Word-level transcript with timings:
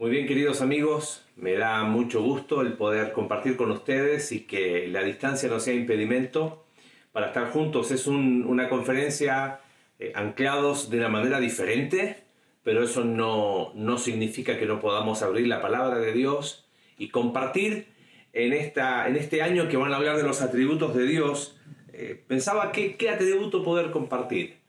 Muy 0.00 0.10
bien, 0.10 0.26
queridos 0.26 0.62
amigos, 0.62 1.26
me 1.36 1.56
da 1.56 1.84
mucho 1.84 2.22
gusto 2.22 2.62
el 2.62 2.72
poder 2.72 3.12
compartir 3.12 3.58
con 3.58 3.70
ustedes 3.70 4.32
y 4.32 4.46
que 4.46 4.88
la 4.88 5.02
distancia 5.02 5.46
no 5.50 5.60
sea 5.60 5.74
impedimento 5.74 6.64
para 7.12 7.26
estar 7.26 7.50
juntos. 7.50 7.90
Es 7.90 8.06
una 8.06 8.70
conferencia 8.70 9.60
eh, 9.98 10.12
anclados 10.14 10.88
de 10.88 11.00
una 11.00 11.10
manera 11.10 11.38
diferente, 11.38 12.16
pero 12.62 12.82
eso 12.82 13.04
no, 13.04 13.72
no 13.74 13.98
significa 13.98 14.58
que 14.58 14.64
no 14.64 14.80
podamos 14.80 15.20
abrir 15.20 15.46
la 15.48 15.60
palabra 15.60 15.98
de 15.98 16.14
Dios 16.14 16.66
y 16.96 17.10
compartir 17.10 17.88
en, 18.32 18.54
esta, 18.54 19.06
en 19.06 19.16
este 19.16 19.42
año 19.42 19.68
que 19.68 19.76
van 19.76 19.92
a 19.92 19.96
hablar 19.96 20.16
de 20.16 20.22
los 20.22 20.40
atributos 20.40 20.94
de 20.94 21.04
Dios. 21.04 21.60
Eh, 21.92 22.24
pensaba 22.26 22.72
que, 22.72 22.96
qué 22.96 23.10
atributo 23.10 23.62
poder 23.62 23.90
compartir. 23.90 24.60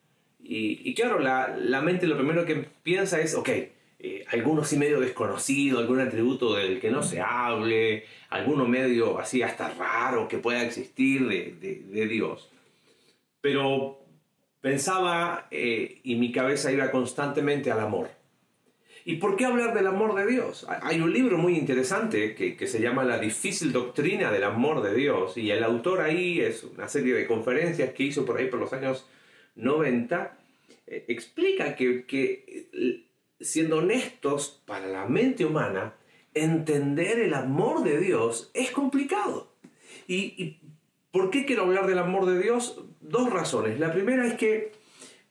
Y, 0.43 0.93
claro, 0.93 1.20
la, 1.20 1.55
la, 1.57 1.82
mente 1.82 2.05
lo 2.05 2.18
primero 2.18 2.43
que 2.43 2.68
piensa 2.84 3.21
es, 3.21 3.34
ok, 3.34 3.50
eh, 4.04 4.26
alguno 4.30 4.64
medio 4.78 5.00
desconocido, 5.00 5.78
algún 5.78 6.00
atributo 6.00 6.55
del 6.55 6.80
que 6.80 6.90
no 6.90 7.04
se 7.04 7.22
hable, 7.22 8.05
alguno 8.30 8.68
medio 8.68 9.20
así 9.20 9.44
hasta 9.44 9.70
raro 9.76 10.28
que 10.28 10.40
pueda 10.40 10.64
existir 10.64 11.28
de, 11.28 12.08
Dios. 12.08 12.50
Pero 13.42 14.00
pensaba 14.59 15.48
eh, 15.52 16.00
y 16.04 16.16
mi 16.16 16.32
cabeza 16.32 16.72
iba 16.72 16.90
constantemente 16.90 17.72
al 17.72 17.80
amor. 17.80 18.09
¿Y 19.06 19.18
por 19.18 19.36
qué 19.36 19.45
hablar 19.45 19.76
del 19.76 19.86
amor 19.86 20.16
de 20.16 20.26
Dios? 20.26 20.66
Hay 20.81 21.00
un 21.00 21.14
libro 21.14 21.38
muy 21.38 21.56
interesante 21.56 22.34
que, 22.34 22.56
que, 22.56 22.68
se 22.68 22.81
llama 22.81 23.04
La 23.04 23.20
difícil 23.20 23.72
doctrina 23.72 24.31
del 24.31 24.44
amor 24.44 24.81
de 24.81 24.95
Dios 24.95 25.38
y 25.38 25.52
el 25.52 25.64
autor 25.64 26.02
ahí 26.02 26.40
es 26.40 26.64
una 26.64 26.88
serie 26.88 27.14
de 27.14 27.28
conferencias 27.28 27.94
que 27.94 28.04
hizo 28.04 28.26
por 28.26 28.38
ahí 28.38 28.48
por 28.48 28.59
los 28.59 28.73
años 28.73 29.08
90, 29.56 30.38
eh, 30.88 31.06
explica 31.08 31.76
que, 31.76 32.06
que 32.06 33.11
siendo 33.41 33.77
honestos, 33.77 34.62
para 34.66 34.88
la 34.88 35.08
mente 35.08 35.45
humana, 35.45 35.95
entender 36.34 37.20
el 37.20 37.34
amor 37.34 37.84
de 37.84 38.00
Dios 38.00 38.52
es 38.53 38.72
complicado. 38.72 39.52
¿Y, 40.08 40.58
por 41.11 41.30
qué 41.30 41.45
quiero 41.45 41.64
hablar 41.64 41.88
del 41.88 42.00
amor 42.00 42.25
de 42.25 42.42
Dios? 42.42 42.84
Dos 43.02 43.30
razones. 43.31 43.80
La 43.80 43.92
primera 43.92 44.25
es 44.25 44.36
que 44.36 44.72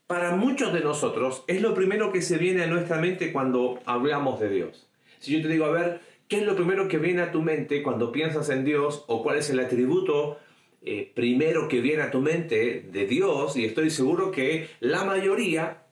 para 0.07 0.37
muchos 0.37 0.73
de 0.73 0.81
nosotros 0.81 1.45
es 1.47 1.63
lo 1.63 1.75
primero 1.75 2.13
que 2.13 2.21
se 2.21 2.37
viene 2.37 2.65
a 2.65 2.67
nuestra 2.67 2.99
mente 2.99 3.33
cuando 3.33 3.81
hablamos 3.87 4.41
de 4.41 4.51
Dios. 4.51 4.89
Si 5.19 5.33
yo 5.33 5.43
te 5.43 5.49
digo, 5.49 5.65
a 5.67 5.71
ver, 5.71 6.01
¿qué 6.29 6.39
es 6.39 6.47
lo 6.47 6.57
primero 6.57 6.89
que 6.89 6.99
viene 6.99 7.23
a 7.23 7.33
tu 7.33 7.43
mente 7.43 7.83
cuando 7.83 8.13
piensas 8.13 8.51
en 8.51 8.65
Dios 8.65 9.05
o 9.07 9.23
cuál 9.23 9.39
es 9.39 9.51
el 9.51 9.61
atributo 9.61 10.39
eh, 10.83 11.13
primero 11.15 11.69
que 11.69 11.81
viene 11.81 12.03
a 12.03 12.11
tu 12.11 12.21
mente 12.21 12.89
de 12.91 13.07
Dios? 13.07 13.57
Y 13.57 13.65
estoy 13.65 13.91
seguro 13.91 14.31
que 14.31 14.69
la 14.81 15.05
mayoría 15.05 15.85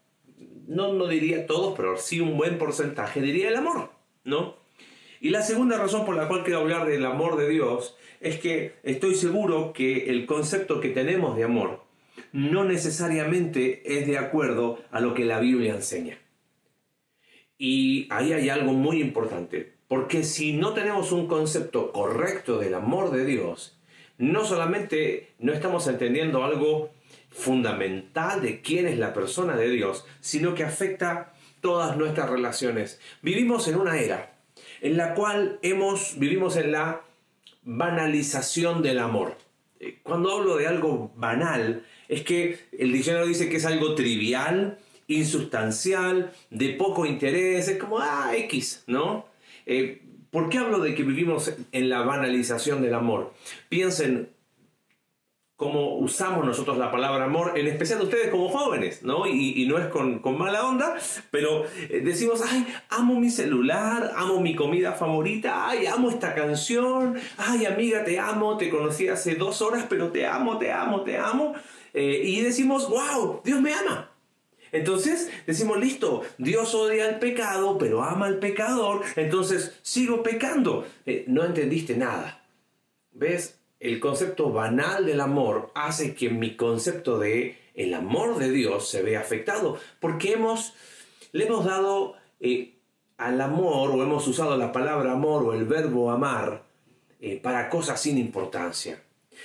no, 0.69 0.93
no 0.93 1.09
diría 1.09 1.47
todos, 1.47 1.75
pero 1.77 1.97
sí 1.97 2.21
un 2.21 2.37
buen 2.37 2.59
porcentaje, 2.59 3.21
diría 3.21 3.49
el 3.49 3.57
amor, 3.57 3.91
¿no? 4.23 4.57
Y 5.21 5.31
la 5.31 5.43
segunda 5.43 5.79
razón 5.79 6.07
por 6.07 6.15
la 6.15 6.29
cual 6.29 6.45
quiero 6.45 6.61
hablar 6.61 6.87
del 6.87 7.05
amor 7.05 7.37
de 7.37 7.49
Dios 7.49 7.97
es 8.21 8.39
que 8.39 8.75
estoy 8.83 9.15
seguro 9.15 9.73
que 9.73 10.11
el 10.11 10.27
concepto 10.27 10.81
que 10.81 10.91
tenemos 10.91 11.37
de 11.37 11.45
amor 11.45 11.83
no 12.33 12.65
necesariamente 12.65 13.99
es 13.99 14.07
de 14.07 14.19
acuerdo 14.19 14.79
a 14.91 15.01
lo 15.01 15.15
que 15.15 15.25
la 15.25 15.41
Biblia 15.41 15.75
enseña. 15.75 16.19
Y 17.57 18.07
ahí 18.11 18.33
hay 18.33 18.51
algo 18.51 18.73
muy 18.73 19.01
importante, 19.01 19.73
porque 19.89 20.23
si 20.23 20.53
no 20.53 20.75
tenemos 20.75 21.11
un 21.13 21.27
concepto 21.27 21.93
correcto 21.93 22.59
del 22.59 22.75
amor 22.75 23.11
de 23.11 23.25
Dios, 23.25 23.81
no 24.19 24.45
solamente 24.45 25.31
no 25.39 25.53
estamos 25.53 25.87
entendiendo 25.89 26.45
algo 26.45 26.91
fundamental 27.31 28.43
de 28.43 28.61
quién 28.61 28.87
es 28.87 28.99
la 28.99 29.13
persona 29.13 29.57
de 29.57 29.71
Dios, 29.71 30.05
sino 30.21 30.55
que 30.55 30.65
afecta 30.65 31.33
todas 31.61 31.97
nuestras 31.97 32.31
relaciones. 32.31 33.01
Vivimos 33.23 33.69
en 33.69 33.77
una 33.77 33.99
era 33.99 34.39
en 34.81 34.97
la 34.97 35.15
cual 35.15 35.59
hemos, 35.63 36.19
vivimos 36.19 36.57
en 36.57 36.73
la 36.73 37.03
banalización 37.63 38.83
del 38.83 38.99
amor. 38.99 39.37
Eh, 39.81 39.99
cuando 40.03 40.33
hablo 40.33 40.57
de 40.57 40.67
algo 40.67 41.13
banal, 41.17 41.85
es 42.09 42.23
que 42.23 42.59
el 42.77 42.93
diccionario 42.93 43.29
dice 43.29 43.49
que 43.49 43.57
es 43.57 43.67
algo 43.67 43.95
trivial, 43.95 44.79
insustancial, 45.07 46.33
de 46.51 46.71
poco 46.71 47.07
interés, 47.07 47.69
es 47.69 47.79
como, 47.79 47.99
ah, 47.99 48.33
X, 48.35 48.85
¿no? 48.87 49.27
Eh, 49.67 50.03
¿Por 50.31 50.51
qué 50.51 50.59
hablo 50.59 50.79
de 50.81 50.95
que 50.95 51.03
vivimos 51.03 51.55
en 51.73 51.89
la 51.89 52.03
banalización 52.03 52.83
del 52.83 52.95
amor? 52.95 53.33
Piensen, 53.71 54.29
cómo 55.59 55.97
usamos 55.97 56.47
nosotros 56.47 56.79
la 56.79 56.93
palabra 56.93 57.25
amor, 57.25 57.59
en 57.59 57.67
especial 57.67 58.01
ustedes 58.01 58.31
como 58.31 58.49
jóvenes, 58.49 59.03
¿no? 59.03 59.27
Y, 59.27 59.67
no 59.67 59.77
es 59.79 59.89
con, 59.89 60.23
mala 60.39 60.65
onda, 60.65 60.97
pero 61.33 61.65
eh, 61.91 62.01
decimos, 62.05 62.43
ay, 62.49 62.65
amo 62.91 63.19
mi 63.19 63.29
celular, 63.29 64.13
amo 64.15 64.41
mi 64.41 64.55
comida 64.55 64.93
favorita, 64.93 65.69
ay, 65.69 65.87
amo 65.87 66.11
esta 66.11 66.33
canción, 66.33 67.17
ay, 67.37 67.67
amiga, 67.67 68.05
te 68.05 68.21
amo, 68.21 68.57
te 68.57 68.71
conocí 68.71 69.09
hace 69.09 69.35
dos 69.35 69.61
horas, 69.61 69.87
pero 69.89 70.13
te 70.13 70.25
amo, 70.25 70.59
te 70.59 70.71
amo, 70.71 71.03
te 71.03 71.19
amo. 71.19 71.55
Eh, 71.93 72.23
y 72.25 72.41
decimos, 72.41 72.89
wow, 72.89 73.41
Dios 73.45 73.61
me 73.61 73.75
ama. 73.75 74.13
Entonces 74.71 75.29
decimos, 75.45 75.77
listo, 75.81 76.23
Dios 76.39 76.73
odia 76.77 77.09
el 77.09 77.19
pecado, 77.19 77.79
pero 77.79 78.05
ama 78.05 78.27
al 78.27 78.39
pecador, 78.39 79.03
entonces 79.17 79.77
sigo 79.83 80.23
pecando. 80.23 80.87
Eh, 81.05 81.25
no 81.27 81.45
entendiste 81.45 81.97
nada. 81.97 82.45
¿Ves? 83.11 83.58
El 83.81 84.01
concepto 84.01 84.51
banal 84.53 85.07
del 85.07 85.21
amor 85.21 85.71
hace 85.75 86.15
que 86.15 86.31
mi 86.31 86.57
concepto 86.57 87.19
de 87.19 87.59
el 87.75 87.95
amor 87.95 88.39
de 88.39 88.51
Dios 88.51 88.89
se 88.89 89.03
vea 89.03 89.21
afectado, 89.21 89.79
porque 90.01 90.33
hemos, 90.33 90.75
le 91.33 91.47
hemos 91.47 91.65
dado 91.65 92.15
eh, 92.41 92.75
al 93.19 93.41
amor, 93.41 93.91
o 93.91 94.03
hemos 94.03 94.27
usado 94.27 94.57
la 94.57 94.73
palabra 94.73 95.13
amor 95.13 95.45
o 95.45 95.55
el 95.55 95.65
verbo 95.65 96.11
amar 96.11 96.65
eh, 97.21 97.39
para 97.41 97.69
cosas 97.69 98.01
sin 98.01 98.19
importancia. 98.19 99.03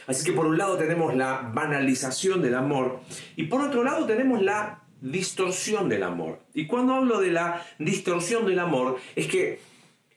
Así 0.07 0.25
que 0.25 0.33
por 0.33 0.47
un 0.47 0.57
lado 0.57 0.77
tenemos 0.77 1.15
la 1.15 1.51
banalización 1.53 2.41
del 2.41 2.55
amor 2.55 3.01
y 3.35 3.43
por 3.43 3.61
otro 3.61 3.83
lado 3.83 4.07
tenemos 4.07 4.41
la 4.41 4.83
distorsión 5.01 5.87
del 5.87 6.01
amor. 6.01 6.39
Y 6.55 6.65
cuando 6.65 6.95
hablo 6.95 7.19
de 7.19 7.31
la 7.31 7.63
distorsión 7.77 8.47
del 8.47 8.57
amor 8.57 8.97
es 9.15 9.27
que 9.27 9.59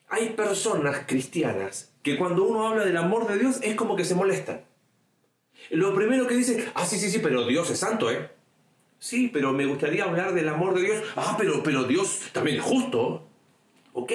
hay 0.09 0.31
personas 0.31 1.03
cristianas 1.06 1.93
que 2.06 2.17
cuando 2.17 2.44
uno 2.44 2.69
habla 2.69 2.84
del 2.84 2.97
amor 2.99 3.27
de 3.27 3.37
Dios 3.37 3.59
es 3.62 3.75
como 3.75 3.97
que 3.97 4.05
se 4.05 4.15
molestan. 4.15 4.61
Lo 5.71 5.93
primero 5.93 6.28
que 6.28 6.37
dice, 6.37 6.71
ah, 6.75 6.87
sí, 6.87 7.00
sí, 7.00 7.11
sí, 7.11 7.19
pero 7.19 7.44
Dios 7.49 7.69
es 7.69 7.81
santo, 7.81 8.12
¿eh? 8.12 8.31
Sí, 9.00 9.28
pero 9.33 9.53
me 9.53 9.67
gustaría 9.67 10.05
hablar 10.05 10.33
del 10.33 10.49
amor 10.49 10.77
de 10.77 10.83
Dios. 10.83 11.03
Ah, 11.17 11.34
pero, 11.37 11.65
pero 11.65 11.83
Dios 11.83 12.21
también 12.31 12.59
es 12.59 12.62
justo. 12.62 13.27
Ok, 13.93 14.12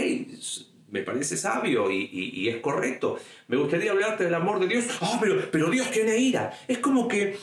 me 0.90 1.02
parece 1.02 1.36
sabio 1.36 1.92
y, 1.92 2.48
es 2.48 2.62
correcto. 2.62 3.20
Me 3.50 3.58
gustaría 3.58 3.92
hablarte 3.92 4.24
del 4.24 4.36
amor 4.36 4.62
de 4.62 4.68
Dios. 4.68 4.86
Ah, 5.02 5.18
pero, 5.20 5.52
pero 5.52 5.70
Dios 5.70 5.92
tiene 5.92 6.18
ira. 6.18 6.58
Es 6.70 6.78
como 6.78 7.10
que 7.10 7.36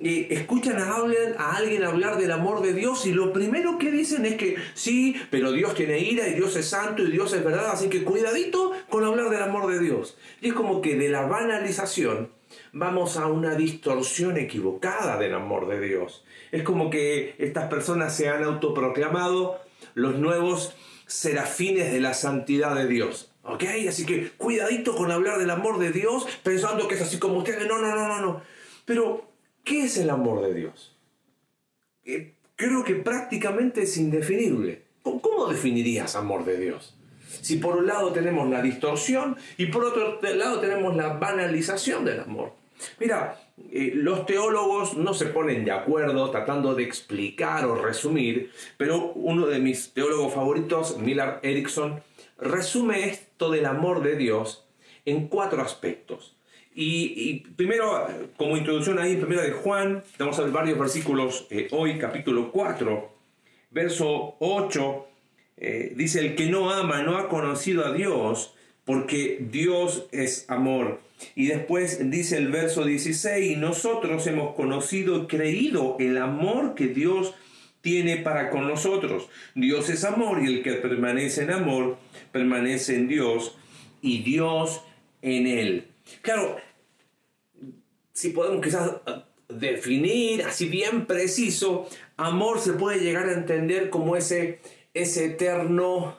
escuchan 0.00 0.78
a, 0.78 0.96
a 1.38 1.56
alguien 1.56 1.84
hablar 1.84 2.18
del 2.18 2.32
amor 2.32 2.62
de 2.62 2.72
Dios 2.72 3.06
y 3.06 3.12
lo 3.12 3.32
primero 3.32 3.78
que 3.78 3.90
dicen 3.90 4.26
es 4.26 4.34
que 4.34 4.56
sí, 4.74 5.16
pero 5.30 5.52
Dios 5.52 5.74
tiene 5.74 5.98
ira 5.98 6.28
y 6.28 6.34
Dios 6.34 6.56
es 6.56 6.68
santo 6.68 7.02
y 7.02 7.10
Dios 7.10 7.32
es 7.32 7.44
verdad, 7.44 7.70
así 7.70 7.88
que 7.88 8.04
cuidadito 8.04 8.72
con 8.88 9.04
hablar 9.04 9.30
del 9.30 9.42
amor 9.42 9.70
de 9.70 9.78
Dios. 9.78 10.16
Y 10.40 10.48
es 10.48 10.54
como 10.54 10.80
que 10.80 10.96
de 10.96 11.08
la 11.08 11.26
banalización 11.26 12.30
vamos 12.72 13.16
a 13.16 13.26
una 13.26 13.54
distorsión 13.54 14.36
equivocada 14.36 15.18
del 15.18 15.34
amor 15.34 15.68
de 15.68 15.80
Dios. 15.80 16.24
Es 16.52 16.62
como 16.62 16.90
que 16.90 17.34
estas 17.38 17.68
personas 17.68 18.14
se 18.16 18.28
han 18.28 18.44
autoproclamado 18.44 19.60
los 19.94 20.16
nuevos 20.16 20.74
serafines 21.06 21.92
de 21.92 22.00
la 22.00 22.14
santidad 22.14 22.74
de 22.74 22.86
Dios. 22.86 23.30
¿Ok? 23.42 23.64
Así 23.88 24.06
que 24.06 24.30
cuidadito 24.30 24.96
con 24.96 25.10
hablar 25.10 25.38
del 25.38 25.50
amor 25.50 25.78
de 25.78 25.92
Dios 25.92 26.26
pensando 26.42 26.88
que 26.88 26.94
es 26.94 27.02
así 27.02 27.18
como 27.18 27.38
ustedes. 27.38 27.66
No, 27.68 27.78
no, 27.78 27.94
no, 27.94 28.08
no, 28.08 28.20
no. 28.20 28.42
Pero 28.86 29.33
¿Qué 29.64 29.84
es 29.84 29.96
el 29.96 30.10
amor 30.10 30.42
de 30.42 30.52
Dios? 30.52 30.94
Eh, 32.04 32.34
creo 32.54 32.84
que 32.84 32.96
prácticamente 32.96 33.82
es 33.82 33.96
indefinible. 33.96 34.82
¿Cómo 35.02 35.46
definirías 35.46 36.16
amor 36.16 36.44
de 36.44 36.58
Dios? 36.58 36.94
Si 37.40 37.56
por 37.56 37.76
un 37.76 37.86
lado 37.86 38.12
tenemos 38.12 38.48
la 38.50 38.60
distorsión 38.60 39.36
y 39.56 39.66
por 39.66 39.84
otro 39.84 40.20
lado 40.34 40.60
tenemos 40.60 40.94
la 40.96 41.14
banalización 41.14 42.04
del 42.04 42.20
amor. 42.20 42.52
Mira, 43.00 43.40
eh, 43.70 43.92
los 43.94 44.26
teólogos 44.26 44.96
no 44.98 45.14
se 45.14 45.26
ponen 45.26 45.64
de 45.64 45.72
acuerdo 45.72 46.30
tratando 46.30 46.74
de 46.74 46.84
explicar 46.84 47.64
o 47.64 47.74
resumir, 47.74 48.50
pero 48.76 49.12
uno 49.12 49.46
de 49.46 49.60
mis 49.60 49.94
teólogos 49.94 50.34
favoritos, 50.34 50.98
Millard 50.98 51.38
Erickson, 51.42 52.02
resume 52.38 53.08
esto 53.08 53.50
del 53.50 53.64
amor 53.64 54.02
de 54.02 54.16
Dios 54.16 54.66
en 55.06 55.28
cuatro 55.28 55.62
aspectos. 55.62 56.33
Y, 56.76 57.40
primero, 57.56 58.08
como 58.36 58.56
introducción 58.56 58.98
ahí, 58.98 59.16
primero 59.16 59.42
de 59.42 59.52
Juan, 59.52 60.02
vamos 60.18 60.38
a 60.38 60.42
ver 60.42 60.50
varios 60.50 60.78
versículos 60.78 61.46
eh, 61.50 61.68
hoy, 61.70 61.98
capítulo 61.98 62.50
4, 62.50 63.12
verso 63.70 64.36
8, 64.40 65.06
eh, 65.56 65.92
dice, 65.94 66.18
el 66.18 66.34
que 66.34 66.46
no 66.46 66.70
ama 66.70 67.02
no 67.02 67.16
ha 67.16 67.28
conocido 67.28 67.86
a 67.86 67.92
Dios, 67.92 68.54
porque 68.84 69.38
Dios 69.50 70.06
es 70.10 70.46
amor. 70.48 71.00
Y 71.36 71.46
después 71.46 72.10
dice 72.10 72.38
el 72.38 72.48
verso 72.48 72.84
16, 72.84 73.52
y 73.52 73.56
nosotros 73.56 74.26
hemos 74.26 74.56
conocido 74.56 75.22
y 75.22 75.26
creído 75.26 75.96
el 76.00 76.18
amor 76.18 76.74
que 76.74 76.88
Dios 76.88 77.34
tiene 77.82 78.16
para 78.16 78.50
con 78.50 78.66
nosotros. 78.66 79.28
Dios 79.54 79.90
es 79.90 80.04
amor 80.04 80.42
y 80.42 80.46
el 80.46 80.62
que 80.62 80.72
permanece 80.72 81.42
en 81.42 81.52
amor 81.52 81.98
permanece 82.32 82.96
en 82.96 83.06
Dios 83.06 83.56
y 84.02 84.22
Dios 84.22 84.82
en 85.22 85.46
él. 85.46 85.88
Claro, 86.22 86.56
si 88.14 88.30
podemos 88.30 88.64
quizás 88.64 88.92
ah, 89.06 89.26
definir 89.48 90.44
así 90.44 90.68
bien 90.68 91.06
preciso, 91.06 91.86
amor 92.16 92.60
se 92.60 92.72
puede 92.72 93.00
llegar 93.00 93.28
a 93.28 93.34
entender 93.34 93.90
como 93.90 94.16
ese, 94.16 94.60
ese 94.94 95.26
eterno 95.26 96.16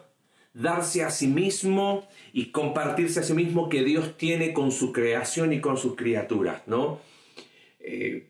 darse 0.54 1.04
a 1.04 1.10
sí 1.10 1.28
mismo 1.28 2.08
y 2.32 2.52
compartirse 2.52 3.22
a 3.22 3.24
sí 3.24 3.34
mismo 3.34 3.70
que 3.70 3.84
Dios 3.84 4.18
tiene 4.18 4.54
con 4.54 4.72
su 4.72 4.92
creación 4.92 5.52
y 5.54 5.60
con 5.60 5.78
sus 5.78 5.96
criaturas, 5.96 6.62
¿no? 6.66 7.00
Eh, 7.80 8.30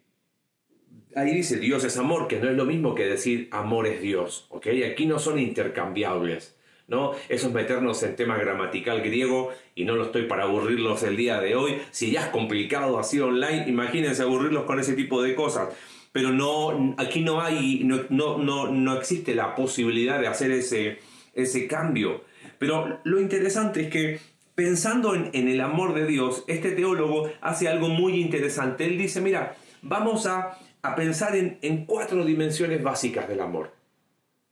ahí 1.15 1.33
dice 1.33 1.57
Dios 1.57 1.83
es 1.83 1.97
amor, 1.97 2.27
que 2.27 2.39
no 2.39 2.49
es 2.49 2.55
lo 2.55 2.65
mismo 2.65 2.95
que 2.95 3.05
decir 3.05 3.47
amor 3.51 3.87
es 3.87 4.01
Dios, 4.01 4.47
¿ok? 4.49 4.67
Aquí 4.91 5.05
no 5.05 5.19
son 5.19 5.39
intercambiables, 5.39 6.54
¿no? 6.87 7.13
Eso 7.29 7.47
es 7.47 7.53
meternos 7.53 8.01
en 8.03 8.15
tema 8.15 8.37
gramatical 8.37 9.01
griego 9.01 9.51
y 9.73 9.85
no 9.85 9.95
lo 9.95 10.05
estoy 10.05 10.23
para 10.23 10.43
aburrirlos 10.43 11.03
el 11.03 11.17
día 11.17 11.39
de 11.39 11.55
hoy. 11.55 11.81
Si 11.91 12.11
ya 12.11 12.25
es 12.25 12.27
complicado 12.27 12.99
así 12.99 13.19
online, 13.19 13.65
imagínense 13.67 14.21
aburrirlos 14.21 14.65
con 14.65 14.79
ese 14.79 14.93
tipo 14.93 15.21
de 15.21 15.35
cosas. 15.35 15.69
Pero 16.11 16.31
no, 16.31 16.95
aquí 16.97 17.21
no 17.21 17.41
hay, 17.41 17.83
no, 17.83 18.01
no, 18.09 18.37
no, 18.37 18.71
no 18.71 18.97
existe 18.97 19.35
la 19.35 19.53
posibilidad 19.53 20.19
de 20.19 20.27
hacer 20.27 20.51
ese, 20.51 20.99
ese 21.33 21.67
cambio. 21.67 22.23
Pero 22.57 22.99
lo 23.03 23.19
interesante 23.19 23.81
es 23.81 23.89
que 23.89 24.19
pensando 24.55 25.13
en, 25.13 25.29
en, 25.33 25.49
el 25.49 25.59
amor 25.59 25.93
de 25.93 26.07
Dios, 26.07 26.45
este 26.47 26.71
teólogo 26.71 27.29
hace 27.41 27.67
algo 27.67 27.89
muy 27.89 28.21
interesante. 28.21 28.85
Él 28.85 28.97
dice, 28.97 29.19
mira, 29.19 29.57
vamos 29.81 30.25
a, 30.25 30.57
a 30.81 30.95
pensar 30.95 31.35
en, 31.35 31.59
en, 31.61 31.85
cuatro 31.85 32.23
dimensiones 32.23 32.81
básicas 32.81 33.27
del 33.27 33.41
amor. 33.41 33.73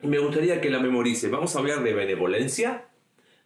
Me 0.00 0.18
gustaría 0.18 0.60
que 0.60 0.70
la 0.70 0.80
memorice. 0.80 1.28
Vamos 1.28 1.54
a 1.54 1.60
hablar 1.60 1.82
de 1.82 1.94
benevolencia, 1.94 2.86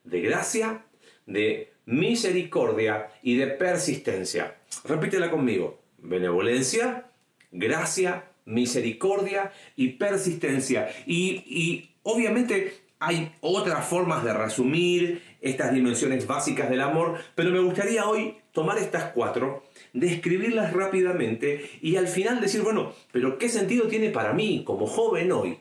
de 0.05 0.21
gracia, 0.21 0.85
de 1.27 1.73
misericordia 1.87 3.09
y 3.23 3.37
de 3.37 3.47
persistencia. 3.47 4.57
Repítela 4.85 5.31
conmigo. 5.31 5.81
Benevolencia, 5.99 7.11
gracia, 7.53 8.25
misericordia 8.45 9.53
y 9.77 9.91
persistencia. 9.91 10.89
Y, 11.07 11.45
y 11.47 11.91
obviamente 12.03 12.75
hay 12.99 13.33
otras 13.41 13.87
formas 13.87 14.25
de 14.25 14.33
resumir 14.33 15.23
estas 15.41 15.73
dimensiones 15.73 16.27
básicas 16.27 16.69
del 16.69 16.81
amor, 16.81 17.19
pero 17.35 17.51
me 17.51 17.61
gustaría 17.61 18.09
hoy 18.09 18.37
tomar 18.53 18.79
estas 18.79 19.13
cuatro, 19.13 19.65
describirlas 19.93 20.73
rápidamente 20.73 21.71
y 21.81 21.97
al 21.97 22.09
final 22.09 22.41
decir, 22.41 22.63
bueno, 22.63 22.93
pero 23.13 23.39
¿qué 23.39 23.49
sentido 23.49 23.87
tiene 23.87 24.11
para 24.11 24.33
mí 24.33 24.65
como 24.65 24.87
joven 24.87 25.31
hoy 25.31 25.59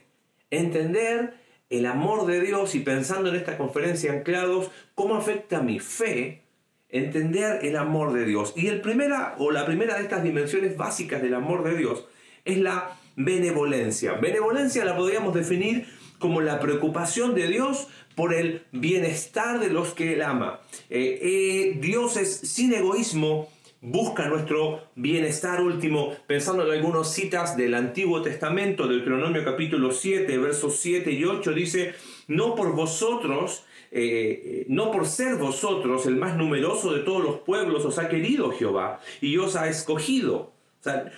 entender 0.49 1.33
el 1.69 1.85
amor 1.85 2.25
de 2.25 2.41
Dios 2.41 2.75
y 2.75 2.79
pensando 2.79 3.29
en 3.29 3.35
esta 3.35 3.57
conferencia 3.57 4.13
anclados, 4.13 4.71
cómo 4.95 5.15
afecta 5.15 5.61
mi 5.61 5.79
fe 5.79 6.43
entender 6.89 7.65
el 7.65 7.75
amor 7.75 8.13
de 8.13 8.25
Dios? 8.25 8.53
Y 8.55 8.67
el 8.67 8.81
primera 8.81 9.35
o 9.37 9.51
la 9.51 9.65
primera 9.65 9.95
de 9.95 10.03
estas 10.03 10.23
dimensiones 10.23 10.77
básicas 10.77 11.21
del 11.21 11.33
amor 11.33 11.63
de 11.63 11.77
Dios 11.77 12.05
es 12.45 12.57
la 12.57 12.97
benevolencia. 13.15 14.13
Benevolencia 14.13 14.85
la 14.85 14.95
podríamos 14.95 15.33
definir 15.33 15.87
como 16.19 16.41
la 16.41 16.59
preocupación 16.59 17.35
de 17.35 17.47
Dios 17.47 17.87
por 18.15 18.33
el 18.33 18.63
bienestar 18.71 19.59
de 19.59 19.69
los 19.69 19.93
que 19.93 20.13
Él 20.13 20.21
ama. 20.21 20.61
Eh, 20.89 21.19
eh, 21.21 21.77
Dios 21.79 22.17
es 22.17 22.39
sin 22.39 22.73
egoísmo, 22.73 23.49
busca 23.81 24.27
nuestro 24.27 24.89
bienestar 24.95 25.61
último, 25.61 26.15
pensando 26.25 26.65
en 26.65 26.71
algunas 26.71 27.11
citas 27.13 27.55
del 27.55 27.73
Antiguo 27.73 28.21
Testamento, 28.21 28.87
Deuteronomio 28.87 29.43
capítulo 29.43 29.91
7, 29.91 30.37
versos 30.37 30.79
7 30.79 31.11
y 31.11 31.23
8, 31.23 31.53
dice, 31.53 31.93
no 32.27 32.55
por 32.55 32.73
vosotros, 32.73 33.65
eh, 33.91 34.65
no 34.67 34.91
por 34.91 35.05
ser 35.05 35.35
vosotros 35.35 36.05
el 36.05 36.17
más 36.17 36.35
numeroso 36.35 36.93
de 36.93 37.01
todos 37.01 37.23
los 37.23 37.39
pueblos 37.39 37.85
os 37.85 37.97
ha 37.99 38.09
querido 38.09 38.51
Jehová 38.51 38.99
y 39.21 39.37
os 39.37 39.55
ha 39.55 39.69
escogido 39.69 40.56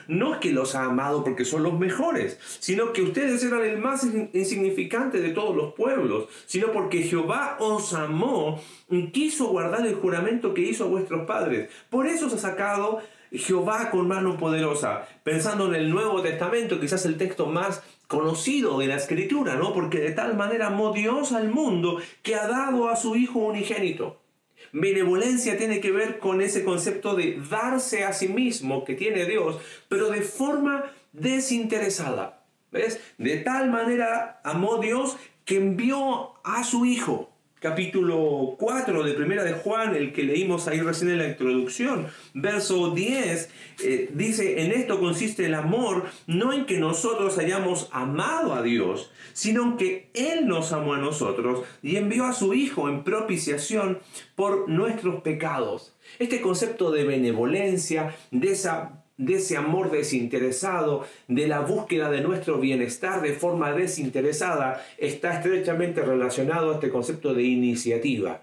no 0.07 0.33
es 0.33 0.39
que 0.39 0.51
los 0.51 0.75
ha 0.75 0.85
amado 0.85 1.23
porque 1.23 1.45
son 1.45 1.63
los 1.63 1.77
mejores, 1.77 2.39
sino 2.59 2.93
que 2.93 3.01
ustedes 3.01 3.43
eran 3.43 3.63
el 3.63 3.77
más 3.77 4.05
insignificante 4.33 5.19
de 5.19 5.29
todos 5.29 5.55
los 5.55 5.73
pueblos, 5.73 6.27
sino 6.45 6.71
porque 6.71 7.03
Jehová 7.03 7.57
os 7.59 7.93
amó 7.93 8.61
y 8.89 9.11
quiso 9.11 9.47
guardar 9.47 9.85
el 9.85 9.95
juramento 9.95 10.53
que 10.53 10.61
hizo 10.61 10.85
a 10.85 10.87
vuestros 10.87 11.25
padres. 11.25 11.69
Por 11.89 12.07
eso 12.07 12.27
os 12.27 12.33
ha 12.33 12.37
sacado 12.37 12.99
Jehová 13.31 13.91
con 13.91 14.07
mano 14.07 14.37
poderosa. 14.37 15.07
Pensando 15.23 15.67
en 15.67 15.75
el 15.75 15.89
Nuevo 15.89 16.21
Testamento, 16.21 16.79
quizás 16.79 17.05
el 17.05 17.17
texto 17.17 17.45
más 17.45 17.83
conocido 18.07 18.79
de 18.79 18.87
la 18.87 18.95
Escritura, 18.95 19.55
¿no? 19.55 19.73
Porque 19.73 19.99
de 19.99 20.11
tal 20.11 20.35
manera 20.35 20.67
amó 20.67 20.93
Dios 20.93 21.31
al 21.31 21.49
mundo 21.49 21.99
que 22.23 22.35
ha 22.35 22.47
dado 22.47 22.89
a 22.89 22.95
su 22.95 23.15
Hijo 23.15 23.39
unigénito. 23.39 24.18
Benevolencia 24.71 25.57
tiene 25.57 25.79
que 25.79 25.91
ver 25.91 26.19
con 26.19 26.41
ese 26.41 26.63
concepto 26.63 27.15
de 27.15 27.41
darse 27.49 28.03
a 28.03 28.13
sí 28.13 28.27
mismo 28.27 28.83
que 28.85 28.95
tiene 28.95 29.25
Dios, 29.25 29.59
pero 29.87 30.09
de 30.09 30.21
forma 30.21 30.91
desinteresada. 31.13 32.43
¿Ves? 32.71 32.99
De 33.17 33.37
tal 33.37 33.71
manera 33.71 34.41
amó 34.43 34.77
Dios 34.77 35.17
que 35.43 35.57
envió 35.57 36.33
a 36.43 36.63
su 36.63 36.85
Hijo 36.85 37.31
capítulo 37.59 38.55
4 38.57 39.03
de 39.03 39.13
Primera 39.13 39.43
de 39.43 39.53
Juan, 39.53 39.95
el 39.95 40.13
que 40.13 40.23
leímos 40.23 40.67
ahí 40.67 40.79
recién 40.79 41.11
en 41.11 41.17
la 41.17 41.27
introducción, 41.27 42.07
verso 42.33 42.91
10, 42.91 43.49
eh, 43.83 44.09
dice, 44.13 44.63
en 44.63 44.71
esto 44.71 44.99
consiste 44.99 45.45
el 45.45 45.53
amor, 45.53 46.05
no 46.25 46.53
en 46.53 46.65
que 46.65 46.79
nosotros 46.79 47.37
hayamos 47.37 47.89
amado 47.91 48.53
a 48.53 48.61
Dios, 48.61 49.11
sino 49.33 49.63
en 49.63 49.77
que 49.77 50.09
Él 50.13 50.47
nos 50.47 50.71
amó 50.71 50.93
a 50.93 50.99
nosotros 50.99 51.63
y 51.83 51.97
envió 51.97 52.25
a 52.25 52.33
su 52.33 52.53
Hijo 52.53 52.89
en 52.89 53.03
propiciación 53.03 53.99
por 54.35 54.69
nuestros 54.69 55.21
pecados. 55.21 55.95
Este 56.17 56.41
concepto 56.41 56.91
de 56.91 57.03
benevolencia, 57.03 58.15
de 58.31 58.51
esa 58.51 59.03
de 59.19 59.35
ese 59.35 59.57
amor 59.57 59.91
desinteresado, 59.91 61.05
de 61.27 61.47
la 61.47 61.59
búsqueda 61.59 62.09
de 62.09 62.21
nuestro 62.21 62.57
bienestar 62.57 63.21
de 63.21 63.33
forma 63.33 63.73
desinteresada, 63.73 64.83
está 64.97 65.35
estrechamente 65.35 66.01
relacionado 66.01 66.71
a 66.71 66.75
este 66.75 66.89
concepto 66.89 67.33
de 67.33 67.43
iniciativa. 67.43 68.41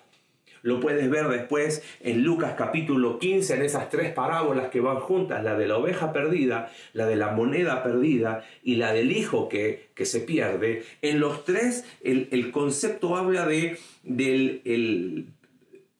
Lo 0.67 0.81
puedes 0.81 1.09
ver 1.09 1.29
después 1.29 1.83
en 2.01 2.25
Lucas 2.25 2.55
capítulo 2.59 3.21
15, 3.21 3.55
en 3.55 3.63
esas 3.63 3.89
tres 3.89 4.13
parábolas 4.13 4.69
que 4.69 4.81
van 4.81 4.99
juntas, 4.99 5.45
la 5.45 5.57
de 5.57 5.69
la 5.69 5.79
oveja 5.79 6.13
perdida, 6.13 6.73
la 6.93 7.07
de 7.07 7.17
la 7.17 7.31
moneda 7.31 7.83
perdida 7.83 8.45
y 8.65 8.75
la 8.75 8.93
del 8.93 9.13
hijo 9.13 9.49
que, 9.49 9.91
que 9.95 10.05
se 10.05 10.21
pierde. 10.21 10.83
En 11.03 11.21
los 11.21 11.45
tres 11.45 11.85
el, 12.03 12.51
concepto 12.51 13.17
habla 13.17 13.47
de, 13.47 13.79
del 14.03 14.61
el, 14.65 15.27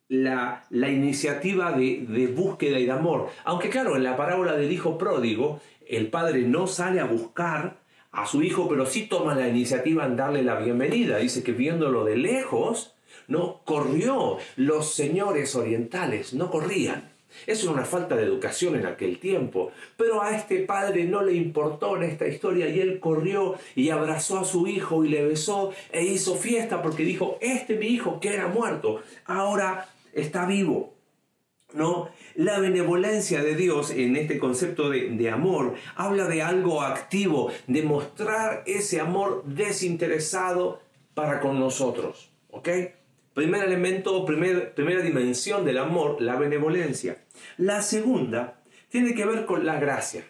la, 0.09 0.65
iniciativa 0.71 1.73
de, 1.73 2.33
búsqueda 2.35 2.79
y 2.79 2.87
de 2.87 2.93
amor. 2.93 3.29
Aunque 3.45 3.71
claro, 3.71 3.97
en 3.97 4.05
la 4.05 4.17
parábola 4.17 4.57
del 4.57 4.73
hijo 4.73 4.99
pródigo, 4.99 5.61
el 5.87 6.09
padre 6.09 6.43
no 6.43 6.67
sale 6.67 7.01
a 7.01 7.05
buscar 7.05 7.79
a 8.13 8.27
su 8.27 8.43
hijo, 8.43 8.69
pero 8.69 8.87
sí 8.87 9.07
toma 9.07 9.35
la 9.35 9.49
iniciativa 9.49 10.07
en 10.07 10.17
darle 10.17 10.43
la 10.43 10.57
bienvenida. 10.57 11.19
Dice 11.19 11.43
que 11.43 11.53
viéndolo 11.53 12.05
de 12.05 12.17
lejos, 12.17 12.95
no 13.29 13.63
corrió. 13.65 14.39
Los 14.57 14.95
señores 14.95 15.55
orientales 15.55 16.33
no 16.35 16.51
corrían. 16.51 17.17
Eso 17.47 17.65
era 17.65 17.73
una 17.73 17.85
falta 17.85 18.17
de 18.17 18.23
educación 18.23 18.77
en 18.77 18.87
aquel 18.87 19.19
tiempo. 19.19 19.71
Pero 19.97 20.23
a 20.23 20.35
este 20.35 20.61
padre 20.61 21.05
no 21.05 21.23
le 21.23 21.35
importó 21.35 21.97
en 21.97 22.05
esta 22.05 22.27
historia 22.27 22.69
y 22.69 22.81
él 22.81 22.99
corrió 22.99 23.57
y 23.75 23.91
abrazó 23.91 24.39
a 24.39 24.45
su 24.45 24.67
hijo 24.67 25.05
y 25.05 25.09
le 25.09 25.27
besó 25.27 25.73
e 25.93 26.05
hizo 26.05 26.37
fiesta 26.37 26.81
porque 26.81 27.03
dijo, 27.03 27.37
este 27.41 27.77
mi 27.77 27.89
hijo 27.89 28.21
que 28.21 28.33
era 28.33 28.49
muerto, 28.49 29.03
ahora 29.27 29.89
está 30.17 30.47
vivo. 30.47 30.95
¿No? 31.73 32.11
La 32.37 32.59
benevolencia 32.61 33.43
de 33.43 33.55
Dios 33.55 33.91
en 33.91 34.17
este 34.17 34.39
concepto 34.39 34.89
de, 34.89 35.31
amor 35.31 35.75
habla 35.97 36.27
de 36.27 36.41
algo 36.41 36.81
activo, 36.81 37.51
de 37.67 37.83
mostrar 37.83 38.63
ese 38.67 39.01
amor 39.01 39.45
desinteresado 39.45 40.81
para 41.15 41.41
con 41.41 41.59
nosotros. 41.59 42.31
¿Ok? 42.51 42.69
Primer 43.35 43.65
elemento, 43.65 44.25
primer, 44.25 44.75
primera 44.75 45.03
dimensión 45.03 45.65
del 45.65 45.79
amor, 45.79 46.23
la 46.23 46.37
benevolencia. 46.37 47.19
La 47.59 47.83
segunda 47.83 48.63
tiene 48.89 49.15
que 49.15 49.27
ver 49.27 49.45
con 49.45 49.67
la 49.67 49.79
gracia. 49.79 50.25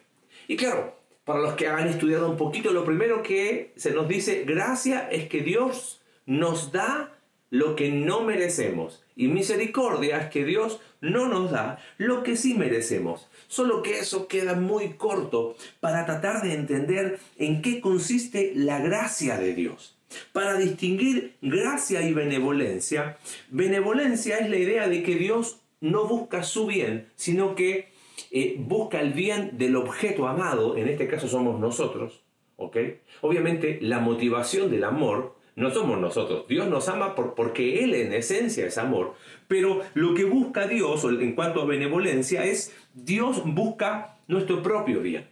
Y 0.48 0.56
claro, 0.56 0.96
para 1.24 1.40
los 1.40 1.54
que 1.54 1.68
han 1.68 1.86
estudiado 1.86 2.30
un 2.30 2.36
poquito, 2.36 2.72
lo 2.72 2.84
primero 2.84 3.22
que 3.22 3.72
se 3.76 3.90
nos 3.90 4.08
dice, 4.08 4.44
gracia 4.44 5.08
es 5.10 5.28
que 5.28 5.42
Dios 5.42 6.00
nos 6.24 6.72
da 6.72 7.15
lo 7.56 7.74
que 7.74 7.90
no 7.90 8.22
merecemos. 8.22 9.02
Y 9.16 9.28
misericordia 9.28 10.18
es 10.18 10.30
que 10.30 10.44
Dios 10.44 10.80
no 11.00 11.26
nos 11.26 11.50
da 11.50 11.78
lo 11.96 12.22
que 12.22 12.36
sí 12.36 12.54
merecemos. 12.54 13.28
Solo 13.48 13.82
que 13.82 13.98
eso 13.98 14.28
queda 14.28 14.54
muy 14.54 14.94
corto 14.94 15.56
para 15.80 16.04
tratar 16.04 16.42
de 16.42 16.54
entender 16.54 17.18
en 17.38 17.62
qué 17.62 17.80
consiste 17.80 18.52
la 18.54 18.80
gracia 18.80 19.38
de 19.38 19.54
Dios. 19.54 19.96
Para 20.32 20.56
distinguir 20.56 21.36
gracia 21.40 22.02
y 22.02 22.12
benevolencia, 22.12 23.18
benevolencia 23.50 24.38
es 24.38 24.50
la 24.50 24.58
idea 24.58 24.88
de 24.88 25.02
que 25.02 25.16
Dios 25.16 25.58
no 25.80 26.06
busca 26.06 26.42
su 26.42 26.66
bien, 26.66 27.08
sino 27.16 27.54
que 27.54 27.88
eh, 28.30 28.56
busca 28.58 29.00
el 29.00 29.12
bien 29.12 29.56
del 29.58 29.76
objeto 29.76 30.28
amado, 30.28 30.76
en 30.76 30.88
este 30.88 31.08
caso 31.08 31.28
somos 31.28 31.58
nosotros, 31.58 32.22
¿ok? 32.56 32.76
Obviamente 33.20 33.78
la 33.82 33.98
motivación 33.98 34.70
del 34.70 34.84
amor 34.84 35.35
no 35.56 35.70
somos 35.70 35.98
nosotros. 35.98 36.46
Dios 36.48 36.68
nos 36.68 36.88
ama 36.88 37.14
por, 37.14 37.34
porque 37.34 37.82
Él 37.82 37.94
en 37.94 38.12
esencia 38.12 38.66
es 38.66 38.78
amor. 38.78 39.14
Pero 39.48 39.80
lo 39.94 40.14
que 40.14 40.24
busca 40.24 40.68
Dios 40.68 41.04
en 41.04 41.34
cuanto 41.34 41.62
a 41.62 41.66
benevolencia 41.66 42.44
es 42.44 42.74
Dios 42.94 43.42
busca 43.44 44.18
nuestro 44.28 44.62
propio 44.62 45.00
bien. 45.00 45.26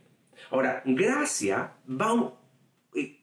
Ahora, 0.51 0.83
gracia 0.87 1.73
va 1.89 2.33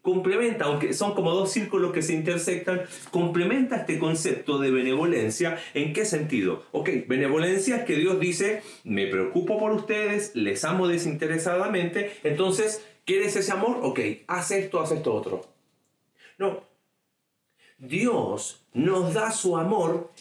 complementa, 0.02 0.66
aunque 0.66 0.94
son 0.94 1.14
como 1.16 1.32
dos 1.32 1.52
círculos 1.52 1.94
que 1.94 2.02
se 2.02 2.14
intersectan, 2.14 2.82
complementa 3.10 3.78
este 3.78 4.00
concepto 4.00 4.60
de 4.60 4.70
benevolencia. 4.70 5.58
¿En 5.74 5.94
qué 5.94 6.06
sentido? 6.06 6.64
Ok, 6.72 6.90
benevolencia 7.08 7.78
es 7.78 7.84
que 7.86 7.96
Dios 7.96 8.20
dice, 8.20 8.64
me 8.84 9.08
preocupo 9.08 9.58
por 9.58 9.72
ustedes, 9.72 10.36
les 10.36 10.64
amo 10.66 10.88
desinteresadamente, 10.88 12.12
entonces, 12.24 12.86
¿quieres 13.06 13.36
ese 13.36 13.52
amor? 13.54 13.80
Ok, 13.82 14.00
haz 14.28 14.52
esto, 14.52 14.82
haz 14.82 14.92
esto 14.92 15.14
otro. 15.14 15.46
No, 16.38 16.71
Dios 17.82 18.64
nos 18.76 19.16
da 19.16 19.32
su 19.32 19.58
amor 19.58 20.12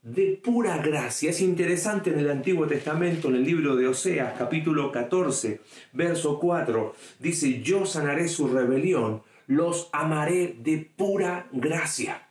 de 0.00 0.40
pura 0.42 0.78
gracia. 0.78 1.28
Es 1.28 1.42
interesante 1.42 2.08
en 2.08 2.20
el 2.20 2.30
Antiguo 2.30 2.66
Testamento, 2.66 3.28
en 3.28 3.34
el 3.34 3.44
libro 3.44 3.76
de 3.76 3.86
Oseas, 3.86 4.32
capítulo 4.38 4.90
14, 4.90 5.60
verso 5.92 6.40
4, 6.40 6.94
dice, 7.18 7.60
yo 7.60 7.84
sanaré 7.84 8.28
su 8.28 8.48
rebelión, 8.48 9.22
los 9.46 9.90
amaré 9.92 10.56
de 10.58 10.90
pura 10.96 11.48
gracia. 11.52 12.28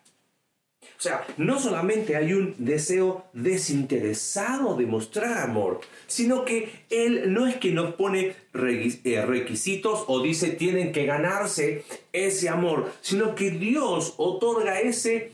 O 1.02 1.04
sea, 1.04 1.26
no 1.38 1.60
solamente 1.60 2.16
hay 2.16 2.32
un 2.34 2.54
deseo 2.60 3.26
desinteresado 3.34 4.76
de 4.76 4.86
mostrar 4.86 5.40
amor, 5.40 5.82
sino 6.06 6.46
que 6.46 6.84
Él 6.92 7.34
no 7.34 7.48
es 7.48 7.56
que 7.56 7.72
nos 7.72 7.96
pone 7.96 8.36
eh, 8.54 9.26
requisitos 9.26 10.04
o 10.06 10.22
dice 10.22 10.52
tienen 10.52 10.92
que 10.92 11.08
ganarse 11.08 11.86
ese 12.14 12.50
amor, 12.50 12.92
sino 13.02 13.34
que 13.34 13.50
Dios 13.50 14.14
otorga 14.18 14.80
ese 14.80 15.32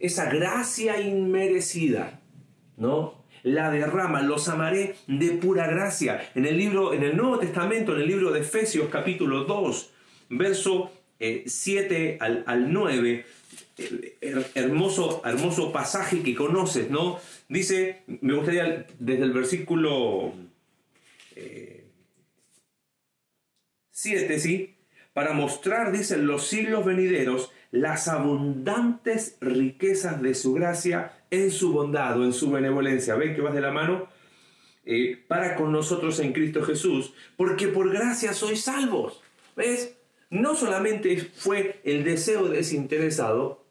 esa 0.00 0.28
gracia 0.28 1.00
inmerecida, 1.00 2.20
¿no? 2.76 3.14
La 3.44 3.70
derrama, 3.70 4.20
los 4.20 4.48
amaré 4.48 4.96
de 5.06 5.30
pura 5.30 5.68
gracia. 5.68 6.28
En 6.34 6.44
el 6.44 6.58
libro, 6.58 6.92
en 6.92 7.04
el 7.04 7.16
Nuevo 7.16 7.38
Testamento, 7.38 7.94
en 7.94 8.00
el 8.00 8.08
libro 8.08 8.32
de 8.32 8.40
Efesios, 8.40 8.88
capítulo 8.90 9.44
2, 9.44 9.90
verso 10.30 10.90
7 11.18 12.06
eh, 12.06 12.18
al, 12.20 12.72
9, 12.72 13.24
hermoso, 14.54 15.22
hermoso 15.24 15.72
pasaje 15.72 16.22
que 16.22 16.34
conoces, 16.34 16.90
¿no? 16.90 17.18
Dice, 17.48 18.02
me 18.06 18.34
gustaría 18.34 18.86
desde 18.98 19.24
el 19.24 19.32
versículo 19.32 20.32
7, 23.90 24.34
eh, 24.34 24.38
¿sí? 24.38 24.74
Para 25.12 25.32
mostrar, 25.32 25.92
dicen, 25.92 26.26
los 26.26 26.46
siglos 26.46 26.84
venideros 26.84 27.50
las 27.74 28.06
abundantes 28.06 29.36
riquezas 29.40 30.22
de 30.22 30.36
su 30.36 30.52
gracia 30.52 31.12
en 31.32 31.50
su 31.50 31.72
bondad 31.72 32.20
o 32.20 32.24
en 32.24 32.32
su 32.32 32.48
benevolencia. 32.48 33.16
¿Ven 33.16 33.34
que 33.34 33.40
vas 33.40 33.52
de 33.52 33.60
la 33.60 33.72
mano? 33.72 34.08
Eh, 34.84 35.20
para 35.26 35.56
con 35.56 35.72
nosotros 35.72 36.20
en 36.20 36.32
Cristo 36.32 36.62
Jesús, 36.62 37.14
porque 37.36 37.66
por 37.66 37.90
gracia 37.92 38.32
sois 38.32 38.62
salvos. 38.62 39.22
¿Ves? 39.56 39.96
No 40.30 40.54
solamente 40.54 41.16
fue 41.16 41.80
el 41.82 42.04
deseo 42.04 42.48
desinteresado, 42.48 43.63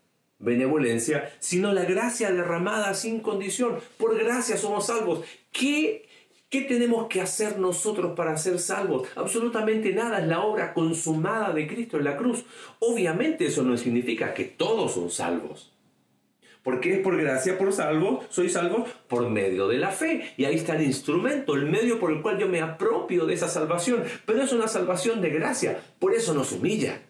benevolencia, 0.44 1.32
sino 1.40 1.74
la 1.74 1.86
gracia 1.86 2.32
derramada 2.32 2.94
sin 2.94 3.20
condición. 3.20 3.80
Por 3.98 4.18
gracia 4.18 4.58
somos 4.58 4.88
salvos. 4.88 5.22
¿Qué 5.52 6.08
¿Qué 6.54 6.62
tenemos 6.62 7.08
que 7.08 7.20
hacer 7.20 7.58
nosotros 7.58 8.14
para 8.16 8.38
ser 8.38 8.60
salvos? 8.60 9.08
Absolutamente 9.16 9.92
nada, 9.92 10.20
es 10.20 10.28
la 10.28 10.42
obra 10.42 10.76
consumada 10.76 11.52
de 11.52 11.66
Cristo 11.66 11.98
en 11.98 12.04
la 12.04 12.16
cruz. 12.16 12.46
Obviamente 12.78 13.48
eso 13.48 13.64
no 13.64 13.76
significa 13.76 14.36
que 14.36 14.44
todos 14.44 14.94
son 14.94 15.10
salvos. 15.10 15.74
Porque 16.62 16.94
es 16.94 17.00
por 17.00 17.20
gracia, 17.20 17.58
por 17.58 17.74
salvo, 17.74 18.24
soy 18.30 18.50
salvo 18.50 18.86
por 19.08 19.32
medio 19.32 19.68
de 19.68 19.80
la 19.80 19.90
fe. 19.90 20.32
Y 20.38 20.46
ahí 20.46 20.54
está 20.54 20.76
el 20.76 20.84
instrumento, 20.84 21.56
el 21.56 21.66
medio 21.66 22.00
por 22.00 22.12
el 22.12 22.22
cual 22.22 22.38
yo 22.38 22.48
me 22.48 22.62
apropio 22.62 23.26
de 23.26 23.34
esa 23.34 23.48
salvación. 23.48 24.04
Pero 24.28 24.44
es 24.44 24.54
una 24.54 24.68
salvación 24.68 25.22
de 25.22 25.32
gracia, 25.32 25.82
por 25.98 26.14
eso 26.14 26.36
nos 26.36 26.52
humilla. 26.52 27.02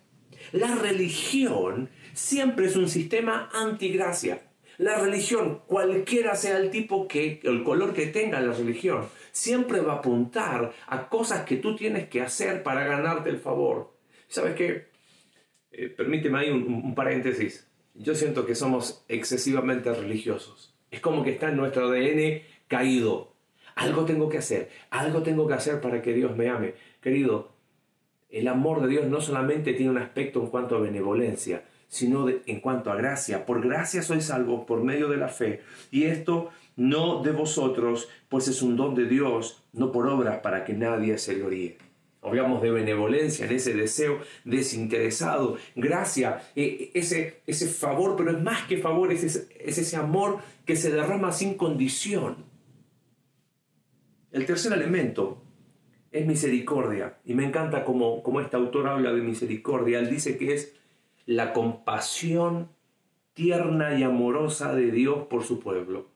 La 0.54 0.74
religión 0.75 1.90
siempre 2.13 2.67
es 2.67 2.75
un 2.75 2.89
sistema 2.89 3.50
antigracia. 3.53 4.41
La 4.77 5.00
religión, 5.00 5.62
cualquiera 5.67 6.36
sea 6.36 6.58
el 6.58 6.72
tipo 6.72 7.08
que, 7.08 7.39
el 7.43 7.63
color 7.63 7.93
que 7.93 8.08
tenga 8.08 8.41
la 8.41 8.53
religión, 8.53 9.05
siempre 9.32 9.82
va 9.82 9.93
a 9.93 9.98
apuntar 9.98 10.74
a 10.88 11.10
cosas 11.10 11.46
que 11.46 11.58
tú 11.58 11.75
tienes 11.75 12.10
que 12.10 12.22
hacer 12.22 12.63
para 12.63 12.86
ganarte 12.86 13.29
el 13.29 13.38
favor. 13.38 13.93
¿Sabes 14.27 14.55
qué? 14.55 14.88
Eh, 15.72 15.89
permíteme 15.89 16.39
ahí 16.39 16.50
un, 16.50 16.96
paréntesis. 16.96 17.67
Yo 17.93 18.15
siento 18.15 18.46
que 18.46 18.55
somos 18.55 19.05
excesivamente 19.08 19.93
religiosos. 19.93 20.74
Es 20.89 21.01
como 21.01 21.24
que 21.24 21.32
está 21.32 21.50
en 21.50 21.58
nuestro 21.58 21.88
ADN 21.88 22.41
caído. 22.67 23.34
Algo 23.75 24.05
tengo 24.05 24.29
que 24.29 24.38
hacer, 24.38 24.70
algo 24.91 25.24
tengo 25.24 25.48
que 25.48 25.55
hacer 25.55 25.82
para 25.82 26.01
que 26.01 26.13
Dios 26.13 26.36
me 26.36 26.50
ame. 26.50 26.75
Querido, 27.01 27.53
el 28.29 28.48
amor 28.48 28.82
de 28.82 28.88
Dios 28.88 29.05
no 29.08 29.22
solamente 29.22 29.74
tiene 29.74 29.91
un 29.91 29.98
aspecto 29.98 30.41
en 30.41 30.48
cuanto 30.48 30.75
a 30.75 30.79
benevolencia, 30.79 31.63
sino 31.94 32.26
en 32.28 32.60
cuanto 32.60 32.92
a 32.92 32.96
gracia. 32.96 33.46
Por 33.46 33.62
gracia 33.62 34.02
soy 34.02 34.20
salvo 34.20 34.66
por 34.66 34.84
medio 34.84 35.10
de 35.10 35.18
la 35.18 35.28
fe. 35.28 35.62
Y 35.92 36.06
esto 36.06 36.50
no 36.76 37.22
de 37.22 37.32
vosotros, 37.32 38.10
pues 38.30 38.48
es 38.48 38.64
un 38.64 38.76
don 38.76 38.96
de 38.96 39.06
Dios, 39.06 39.64
no 39.74 39.92
por 39.92 40.08
obras 40.08 40.40
para 40.40 40.66
que 40.66 40.74
nadie 40.74 41.20
se 41.20 41.36
gloríe. 41.36 41.78
Hablamos 42.24 42.64
de 42.64 42.72
benevolencia, 42.72 43.46
en 43.46 43.52
ese 43.52 43.76
deseo 43.76 44.22
desinteresado, 44.44 45.58
gracia, 45.76 46.42
e, 46.56 46.90
ese, 46.96 47.42
ese 47.46 47.68
favor, 47.68 48.16
pero 48.16 48.32
es 48.32 48.42
más 48.42 48.64
que 48.64 48.80
favor, 48.80 49.12
es 49.12 49.24
ese, 49.24 49.48
es 49.60 49.78
ese 49.78 49.96
amor 49.96 50.40
que 50.66 50.76
se 50.76 50.90
derrama 50.90 51.32
sin 51.32 51.54
condición. 51.54 52.38
El 54.32 54.48
tercer 54.48 54.74
elemento 54.74 55.44
es 56.12 56.26
misericordia, 56.26 57.20
y 57.24 57.36
me 57.36 57.46
encanta 57.46 57.86
como, 57.86 58.24
como 58.24 58.42
este 58.42 58.56
autor 58.56 58.88
habla 58.88 59.14
de 59.14 59.22
misericordia. 59.22 60.00
Él 60.00 60.10
dice 60.10 60.40
que 60.40 60.56
es 60.56 60.74
la 61.25 61.53
compasión 61.53 62.70
tierna 63.34 63.98
y 63.98 64.03
amorosa 64.03 64.75
de 64.75 64.92
Dios 64.92 65.27
por 65.30 65.44
su 65.44 65.60
pueblo. 65.60 66.08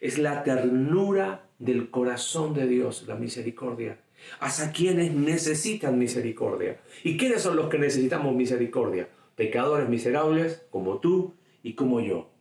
Es 0.00 0.18
la 0.18 0.42
ternura 0.42 1.48
del 1.58 1.90
corazón 1.90 2.54
de 2.54 2.66
Dios, 2.66 3.04
la 3.06 3.14
misericordia, 3.14 4.00
hacia 4.40 4.72
quienes 4.72 5.12
necesitan 5.12 5.98
misericordia. 5.98 6.80
¿Y 7.04 7.16
quiénes 7.16 7.42
son 7.42 7.56
los 7.56 7.68
que 7.68 7.78
necesitamos 7.78 8.34
misericordia? 8.34 9.08
Pecadores 9.36 9.88
miserables 9.88 10.66
como 10.70 10.98
tú 10.98 11.34
y 11.62 11.74
como 11.74 12.00
yo. 12.00 12.31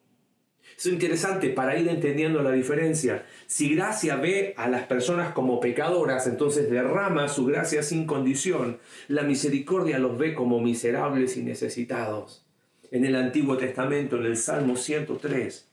Es 0.78 0.86
interesante 0.86 1.50
para 1.50 1.78
ir 1.78 1.88
entendiendo 1.88 2.42
la 2.42 2.52
diferencia. 2.52 3.26
Si 3.48 3.76
gracia 3.76 4.16
ve 4.16 4.54
a 4.58 4.68
las 4.68 4.84
personas 4.84 5.34
como 5.34 5.60
pecadoras, 5.60 6.28
entonces 6.28 6.70
derrama 6.70 7.28
su 7.30 7.46
gracia 7.46 7.84
sin 7.84 8.06
condición. 8.06 8.80
La 9.08 9.24
misericordia 9.24 10.00
los 10.00 10.18
ve 10.18 10.34
como 10.34 10.60
miserables 10.60 11.38
y 11.38 11.44
necesitados. 11.44 12.46
En 12.92 13.06
el 13.06 13.16
Antiguo 13.16 13.58
Testamento, 13.58 14.18
en 14.18 14.26
el 14.26 14.38
Salmo 14.38 14.76
103, 14.76 15.68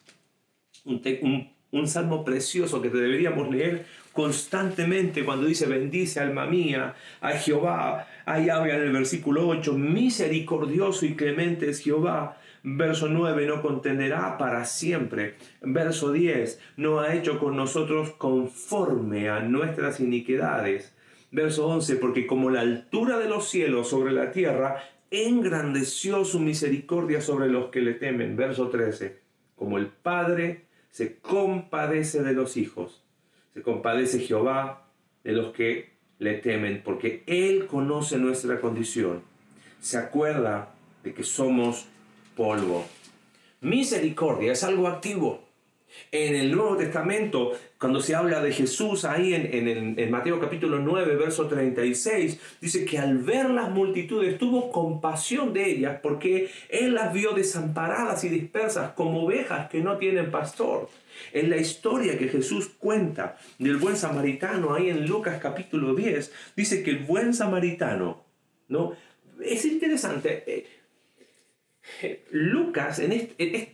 un, 0.85 1.51
un 1.73 1.89
salmo 1.89 2.25
precioso 2.25 2.81
que 2.81 2.89
deberíamos 2.91 3.51
leer 3.51 3.87
constantemente 4.13 5.25
cuando 5.25 5.47
dice 5.47 5.67
bendice 5.67 6.21
alma 6.21 6.47
mía 6.47 6.95
a 7.21 7.33
Jehová. 7.33 8.09
Ahí 8.25 8.49
habla 8.49 8.77
en 8.77 8.83
el 8.83 8.93
versículo 8.93 9.47
8, 9.49 9.75
misericordioso 9.75 11.07
y 11.07 11.15
clemente 11.15 11.71
es 11.71 11.81
Jehová 11.81 12.39
Verso 12.63 13.09
9, 13.09 13.47
no 13.47 13.63
contenderá 13.63 14.37
para 14.39 14.65
siempre. 14.65 15.35
Verso 15.63 16.13
10, 16.13 16.61
no 16.77 17.01
ha 17.01 17.15
hecho 17.15 17.39
con 17.39 17.57
nosotros 17.57 18.11
conforme 18.19 19.29
a 19.29 19.41
nuestras 19.41 20.01
iniquidades. 20.01 20.95
Verso 21.31 21.69
11, 21.69 21.97
porque 21.97 22.27
como 22.27 22.51
la 22.51 22.61
altura 22.61 23.19
de 23.19 23.29
los 23.29 23.49
cielos 23.49 23.89
sobre 23.89 24.13
la 24.13 24.33
tierra, 24.33 24.83
engrandeció 25.11 26.25
su 26.25 26.41
misericordia 26.41 27.21
sobre 27.21 27.49
los 27.49 27.71
que 27.71 27.81
le 27.81 27.95
temen. 27.95 28.37
Verso 28.37 28.69
13, 28.69 29.19
como 29.57 29.79
el 29.79 29.87
Padre 29.87 30.67
se 30.91 31.17
compadece 31.19 32.23
de 32.23 32.33
los 32.33 32.57
hijos, 32.57 33.05
se 33.55 33.63
compadece 33.63 34.21
Jehová 34.21 34.89
de 35.25 35.33
los 35.33 35.53
que 35.53 35.91
le 36.19 36.35
temen, 36.35 36.83
porque 36.85 37.23
Él 37.27 37.67
conoce 37.67 38.19
nuestra 38.19 38.61
condición. 38.61 39.23
Se 39.81 39.99
acuerda 39.99 40.75
de 41.05 41.15
que 41.15 41.23
somos 41.23 41.87
polvo. 42.39 42.87
Misericordia 43.61 44.53
es 44.53 44.63
algo 44.63 44.87
activo. 44.87 45.43
En 46.13 46.37
el 46.37 46.53
Nuevo 46.55 46.77
Testamento, 46.77 47.53
cuando 47.79 48.01
se 48.01 48.15
habla 48.15 48.41
de 48.41 48.53
Jesús 48.53 49.05
ahí 49.05 49.35
en, 49.35 50.11
Mateo 50.11 50.39
capítulo 50.39 50.79
9, 50.79 51.17
verso 51.17 51.49
36, 51.49 52.39
dice 52.61 52.85
que 52.85 52.99
al 52.99 53.19
ver 53.19 53.51
las 53.51 53.71
multitudes 53.71 54.39
tuvo 54.39 54.71
compasión 54.71 55.53
de 55.53 55.69
ellas 55.69 55.99
porque 56.01 56.51
Él 56.69 56.95
las 56.95 57.13
vio 57.13 57.33
desamparadas 57.33 58.23
y 58.23 58.29
dispersas 58.29 58.93
como 58.93 59.25
ovejas 59.25 59.69
que 59.69 59.81
no 59.81 59.97
tienen 59.97 60.31
pastor. 60.31 60.89
En 61.33 61.51
la 61.51 61.57
historia 61.57 62.17
que 62.17 62.29
Jesús 62.29 62.71
cuenta 62.79 63.37
del 63.59 63.79
buen 63.79 63.97
samaritano 63.97 64.75
ahí 64.75 64.91
en 64.91 65.07
Lucas 65.07 65.41
capítulo 65.43 65.95
10, 65.95 66.33
dice 66.55 66.85
que 66.85 66.91
el 66.91 66.99
buen 67.01 67.35
samaritano 67.35 68.29
¿no? 68.69 68.93
Es 69.43 69.65
interesante. 69.65 70.67
Lucas, 72.31 72.99
en, 73.01 73.13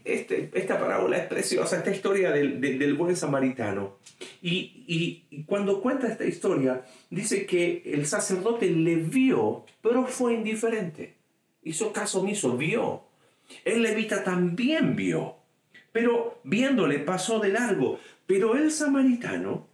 este, 0.05 0.51
esta 0.55 0.79
parábola 0.79 1.19
es 1.19 1.27
preciosa, 1.27 1.77
esta 1.77 1.91
historia 1.91 2.31
del, 2.31 2.95
buen 2.95 3.17
samaritano. 3.17 3.99
Y, 4.41 4.85
y, 5.31 5.43
cuando 5.45 5.81
cuenta 5.81 6.09
esta 6.09 6.25
historia, 6.25 6.85
dice 7.11 7.47
que 7.47 7.83
el 7.85 8.07
sacerdote 8.07 8.71
le 8.71 8.97
vio, 8.97 9.65
pero 9.83 10.07
fue 10.07 10.35
indiferente. 10.35 11.15
Hizo 11.63 11.93
caso 11.93 12.21
omiso, 12.21 12.57
vio. 12.57 13.05
El 13.65 13.83
levita 13.83 14.25
también 14.25 14.97
vio, 14.97 15.37
pero 15.93 16.41
viéndole 16.45 17.01
pasó 17.01 17.41
de 17.41 17.49
largo. 17.49 17.99
Pero 18.27 18.57
el 18.57 18.71
samaritano, 18.71 19.69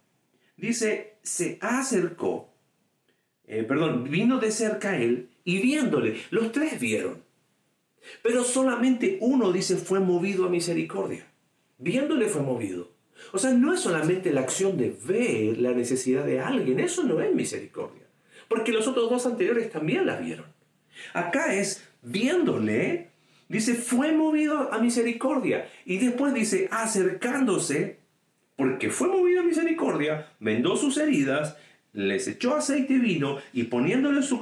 dice, 0.57 1.15
se 1.23 1.59
acercó, 1.61 2.53
eh, 3.47 3.63
perdón, 3.63 4.11
vino 4.11 4.39
de 4.39 4.51
cerca 4.51 4.91
a 4.91 4.97
él 4.97 5.31
y 5.45 5.61
viéndole, 5.61 6.21
los 6.31 6.53
tres 6.53 6.79
vieron. 6.81 7.30
Pero 8.23 8.45
solamente 8.45 9.19
uno, 9.21 9.53
dice, 9.53 9.77
fue 9.77 10.01
movido 10.01 10.47
a 10.47 10.49
misericordia. 10.49 11.27
Viéndole 11.79 12.27
fue 12.27 12.43
movido. 12.43 12.91
O 13.33 13.39
sea, 13.39 13.53
no 13.53 13.73
es 13.75 13.81
solamente 13.81 14.33
la 14.33 14.41
acción 14.41 14.77
de 14.77 14.97
ver 15.05 15.59
la 15.59 15.73
necesidad 15.73 16.25
de 16.25 16.41
alguien, 16.41 16.81
eso 16.81 17.03
no 17.05 17.21
es 17.21 17.35
misericordia. 17.35 18.03
Porque 18.49 18.73
los 18.73 18.87
otros 18.89 19.11
dos 19.11 19.27
anteriores 19.27 19.71
también 19.71 20.07
la 20.07 20.17
vieron. 20.17 20.47
Acá 21.15 21.55
es 21.55 21.89
viéndole, 22.03 23.11
dice, 23.49 23.75
fue 23.75 24.13
movido 24.13 24.73
a 24.73 24.79
misericordia. 24.79 25.71
Y 25.85 25.99
después 25.99 26.35
dice, 26.35 26.69
acercándose, 26.71 27.99
porque 28.57 28.91
fue 28.91 29.09
movido 29.09 29.41
a 29.41 29.45
misericordia, 29.45 30.33
vendó 30.41 30.77
sus 30.77 30.99
heridas, 30.99 31.57
les 31.93 32.29
echó 32.29 32.55
aceite 32.55 32.95
y 32.95 32.99
vino, 32.99 33.39
y 33.53 33.65
poniéndole 33.65 34.23
su 34.23 34.41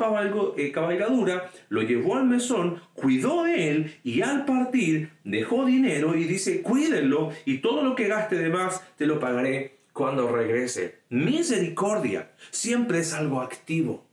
eh, 0.57 0.73
cabalgadura, 0.73 1.51
lo 1.69 1.83
llevó 1.83 2.17
al 2.17 2.27
mesón, 2.27 2.81
cuidó 2.95 3.45
de 3.45 3.71
él, 3.71 3.97
y 4.05 4.23
al 4.23 4.45
partir 4.45 5.11
dejó 5.25 5.65
dinero 5.65 6.17
y 6.17 6.25
dice, 6.25 6.63
cuídenlo, 6.63 7.31
y 7.45 7.59
todo 7.59 7.83
lo 7.83 7.95
que 7.95 8.09
gaste 8.09 8.37
de 8.37 8.51
más 8.51 8.83
te 8.97 9.07
lo 9.07 9.19
pagaré 9.19 9.79
cuando 9.93 10.31
regrese. 10.31 11.01
Misericordia 11.09 12.31
siempre 12.51 13.01
es 13.01 13.15
algo 13.15 13.41
activo. 13.41 14.07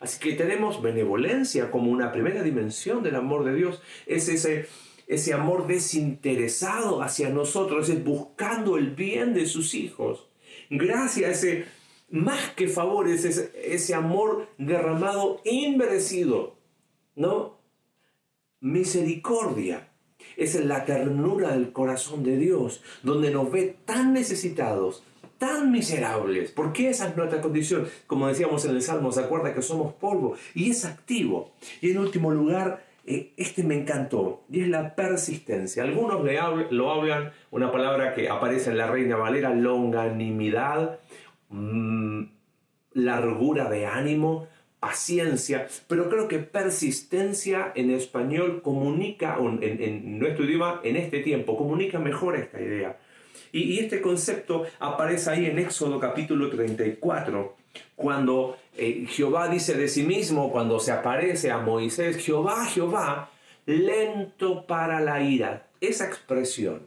Así 0.00 0.20
que 0.20 0.34
tenemos 0.34 0.80
benevolencia 0.80 1.70
como 1.70 1.90
una 1.90 2.12
primera 2.12 2.42
dimensión 2.42 3.02
del 3.02 3.16
amor 3.16 3.44
de 3.44 3.54
Dios. 3.54 3.82
Es 4.06 4.28
ese, 4.28 4.68
ese 5.08 5.34
amor 5.34 5.66
desinteresado 5.66 7.02
hacia 7.02 7.30
nosotros, 7.30 7.88
es 7.88 8.02
buscando 8.04 8.78
el 8.78 8.90
bien 8.90 9.34
de 9.34 9.46
sus 9.46 9.74
hijos. 9.74 10.28
Gracias 10.70 11.28
a 11.28 11.32
ese, 11.32 11.64
más 12.10 12.50
que 12.54 12.68
favores, 12.68 13.24
ese, 13.24 13.52
ese 13.64 13.94
amor 13.94 14.48
derramado 14.58 15.40
inmerecido, 15.44 16.56
¿no? 17.14 17.58
Misericordia 18.60 19.88
es 20.36 20.54
la 20.64 20.84
ternura 20.84 21.52
del 21.52 21.72
corazón 21.72 22.24
de 22.24 22.36
Dios, 22.36 22.82
donde 23.02 23.30
nos 23.30 23.50
ve 23.50 23.76
tan 23.84 24.12
necesitados, 24.12 25.02
tan 25.38 25.70
miserables. 25.70 26.50
porque 26.50 26.88
esa 26.90 27.08
es 27.08 27.16
nuestra 27.16 27.40
condición? 27.40 27.88
Como 28.06 28.26
decíamos 28.26 28.64
en 28.64 28.72
el 28.72 28.82
Salmo, 28.82 29.12
se 29.12 29.20
acuerda 29.20 29.54
que 29.54 29.62
somos 29.62 29.94
polvo 29.94 30.34
y 30.54 30.70
es 30.70 30.84
activo. 30.84 31.52
Y 31.80 31.90
en 31.90 31.98
último 31.98 32.30
lugar, 32.30 32.84
eh, 33.06 33.32
este 33.36 33.62
me 33.62 33.76
encantó 33.76 34.42
y 34.50 34.62
es 34.62 34.68
la 34.68 34.94
persistencia. 34.94 35.82
Algunos 35.82 36.22
le 36.24 36.38
lo 36.70 36.90
hablan, 36.90 37.32
una 37.50 37.72
palabra 37.72 38.14
que 38.14 38.28
aparece 38.28 38.70
en 38.70 38.78
la 38.78 38.88
Reina 38.88 39.16
Valera, 39.16 39.54
longanimidad, 39.54 40.98
mm, 41.48 42.22
largura 42.94 43.68
de 43.70 43.86
ánimo, 43.86 44.46
paciencia, 44.80 45.66
pero 45.88 46.08
creo 46.08 46.28
que 46.28 46.38
persistencia 46.38 47.72
en 47.74 47.90
español 47.90 48.62
comunica, 48.62 49.38
en, 49.40 49.62
en 49.62 50.18
nuestro 50.18 50.44
idioma, 50.44 50.80
en 50.84 50.96
este 50.96 51.20
tiempo, 51.20 51.56
comunica 51.56 51.98
mejor 51.98 52.36
esta 52.36 52.60
idea. 52.60 52.96
Y, 53.52 53.78
este 53.78 54.00
concepto 54.00 54.64
aparece 54.78 55.30
ahí 55.30 55.46
en 55.46 55.58
Éxodo 55.58 55.98
capítulo 55.98 56.50
34, 56.50 57.56
cuando 57.96 58.56
eh, 58.76 59.06
Jehová 59.08 59.48
dice 59.48 59.74
de 59.74 59.88
sí 59.88 60.02
mismo, 60.02 60.52
cuando 60.52 60.78
se 60.80 60.92
aparece 60.92 61.50
a 61.50 61.58
Moisés, 61.58 62.16
Jehová, 62.18 62.66
Jehová, 62.66 63.30
lento 63.66 64.66
para 64.66 65.00
la 65.00 65.22
ira. 65.22 65.68
Esa 65.80 66.06
expresión, 66.06 66.82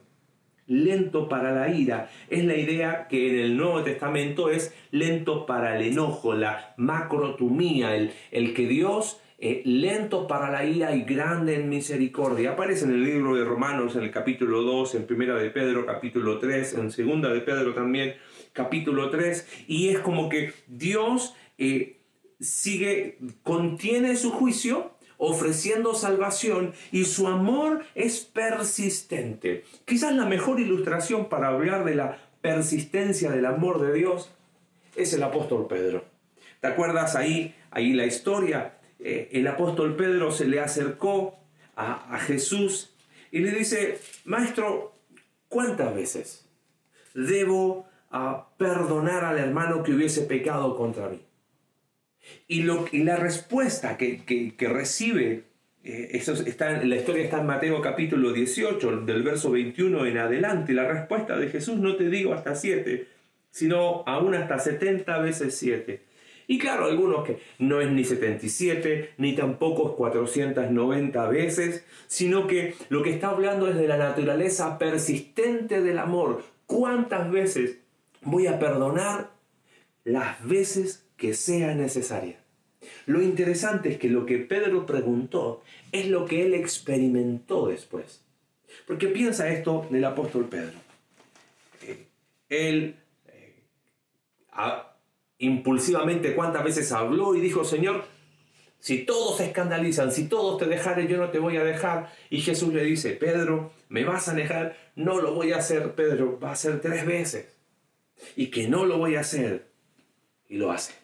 lento 0.71 1.27
para 1.27 1.51
la 1.53 1.69
ira, 1.69 2.09
es 2.29 2.45
la 2.45 2.55
idea 2.55 3.07
que 3.07 3.29
en 3.29 3.39
el 3.39 3.57
Nuevo 3.57 3.83
Testamento 3.83 4.49
es 4.49 4.73
lento 4.91 5.45
para 5.45 5.77
el 5.77 5.83
enojo, 5.83 6.33
la 6.33 6.73
macrotumía, 6.77 7.95
el, 7.95 8.11
el 8.31 8.53
que 8.53 8.67
Dios 8.67 9.21
eh, 9.43 9.63
lento 9.65 10.27
para 10.27 10.51
la 10.51 10.63
ira 10.63 10.95
y 10.95 11.01
grande 11.01 11.55
en 11.55 11.67
misericordia. 11.67 12.51
Aparece 12.51 12.85
en 12.85 12.91
el 12.91 13.03
libro 13.03 13.35
de 13.35 13.43
Romanos 13.43 13.95
en 13.95 14.03
el 14.03 14.11
capítulo 14.11 14.61
2, 14.61 14.93
en 14.93 15.07
primera 15.07 15.35
de 15.35 15.49
Pedro 15.49 15.83
capítulo 15.83 16.37
3, 16.37 16.75
en 16.75 16.91
segunda 16.91 17.33
de 17.33 17.41
Pedro 17.41 17.73
también 17.73 18.13
capítulo 18.53 19.09
3, 19.09 19.65
y 19.67 19.89
es 19.89 19.99
como 19.99 20.29
que 20.29 20.53
Dios 20.67 21.33
eh, 21.57 22.01
sigue, 22.39 23.17
contiene 23.41 24.15
su 24.15 24.29
juicio, 24.29 24.91
ofreciendo 25.23 25.93
salvación 25.93 26.73
y 26.91 27.05
su 27.05 27.27
amor 27.27 27.83
es 27.93 28.21
persistente. 28.21 29.63
Quizás 29.85 30.15
la 30.15 30.25
mejor 30.25 30.59
ilustración 30.59 31.29
para 31.29 31.49
hablar 31.49 31.85
de 31.85 31.93
la 31.93 32.17
persistencia 32.41 33.29
del 33.29 33.45
amor 33.45 33.79
de 33.79 33.93
Dios 33.93 34.31
es 34.95 35.13
el 35.13 35.21
apóstol 35.21 35.67
Pedro. 35.67 36.03
¿Te 36.59 36.67
acuerdas 36.67 37.15
ahí, 37.15 37.55
ahí 37.69 37.93
la 37.93 38.07
historia 38.07 38.79
eh, 38.97 39.29
el 39.31 39.47
apóstol 39.47 39.95
Pedro 39.95 40.31
se 40.31 40.45
le 40.45 40.59
acercó 40.59 41.37
a, 41.75 42.17
Jesús 42.19 42.95
y 43.31 43.39
le 43.39 43.51
dice, 43.51 43.99
Maestro, 44.25 44.93
¿cuántas 45.49 45.95
veces 45.95 46.49
debo 47.13 47.87
ah, 48.11 48.49
perdonar 48.57 49.23
al 49.23 49.37
hermano 49.37 49.81
que 49.83 49.93
hubiese 49.93 50.21
pecado 50.21 50.75
contra 50.75 51.09
mí? 51.09 51.19
Y, 52.47 52.63
lo, 52.63 52.85
la 52.91 53.15
respuesta 53.15 53.97
que, 53.97 54.53
recibe, 54.59 55.43
eh, 55.83 56.09
eso 56.13 56.33
está, 56.33 56.83
la 56.83 56.95
historia 56.95 57.23
está 57.23 57.39
en 57.39 57.47
Mateo 57.47 57.81
capítulo 57.81 58.31
18, 58.33 59.01
del 59.01 59.23
verso 59.23 59.51
21 59.51 60.05
en 60.05 60.17
adelante, 60.17 60.73
la 60.73 60.87
respuesta 60.87 61.37
de 61.37 61.47
Jesús 61.47 61.77
no 61.77 61.95
te 61.95 62.09
digo 62.09 62.33
hasta 62.33 62.55
7, 62.55 63.07
sino 63.49 64.03
aún 64.05 64.35
hasta 64.35 64.59
70 64.59 65.19
veces 65.19 65.55
7. 65.57 66.11
Y 66.47 66.57
claro, 66.57 66.85
algunos 66.85 67.25
que 67.25 67.39
no 67.59 67.79
es 67.79 67.89
ni 67.91 68.03
77, 68.03 69.13
ni 69.17 69.35
tampoco 69.35 69.89
es 69.89 69.95
490 69.95 71.29
veces, 71.29 71.85
sino 72.07 72.45
que 72.45 72.75
lo 72.89 73.03
que 73.03 73.11
está 73.11 73.29
hablando 73.29 73.69
es 73.69 73.77
de 73.77 73.87
la 73.87 73.97
naturaleza 73.97 74.77
persistente 74.77 75.81
del 75.81 75.97
amor. 75.97 76.43
¿Cuántas 76.65 77.31
veces 77.31 77.77
voy 78.21 78.47
a 78.47 78.59
perdonar? 78.59 79.31
Las 80.03 80.45
veces 80.45 81.07
que 81.21 81.35
sea 81.35 81.75
necesaria. 81.75 82.39
Lo 83.05 83.21
interesante 83.21 83.89
es 83.89 83.99
que 83.99 84.09
lo 84.09 84.25
que 84.25 84.39
Pedro 84.39 84.87
preguntó 84.87 85.61
es 85.91 86.07
lo 86.07 86.25
que 86.25 86.43
él 86.43 86.55
experimentó 86.55 87.67
después. 87.67 88.23
Porque 88.87 89.07
piensa 89.07 89.47
esto 89.49 89.85
del 89.91 90.03
apóstol 90.03 90.47
Pedro. 90.49 90.79
Eh, 91.83 92.07
él 92.49 92.95
eh, 93.27 93.63
impulsivamente 95.37 96.33
cuántas 96.33 96.63
veces 96.63 96.91
habló 96.91 97.35
y 97.35 97.39
dijo, 97.39 97.63
Señor, 97.63 98.03
si 98.79 99.05
todos 99.05 99.37
se 99.37 99.45
escandalizan, 99.45 100.11
si 100.11 100.27
todos 100.27 100.57
te 100.57 100.65
dejaren, 100.65 101.07
yo 101.07 101.17
no 101.17 101.29
te 101.29 101.37
voy 101.37 101.57
a 101.57 101.63
dejar. 101.63 102.11
Y 102.31 102.41
Jesús 102.41 102.73
le 102.73 102.83
dice, 102.83 103.11
Pedro, 103.11 103.73
¿me 103.89 104.05
vas 104.05 104.27
a 104.27 104.33
dejar? 104.33 104.75
No 104.95 105.21
lo 105.21 105.35
voy 105.35 105.51
a 105.51 105.57
hacer, 105.57 105.93
Pedro, 105.93 106.39
va 106.39 106.53
a 106.53 106.55
ser 106.55 106.81
tres 106.81 107.05
veces. 107.05 107.45
Y 108.35 108.47
que 108.47 108.67
no 108.67 108.85
lo 108.85 108.97
voy 108.97 109.17
a 109.17 109.19
hacer. 109.19 109.67
Y 110.49 110.57
lo 110.57 110.71
hace. 110.71 111.00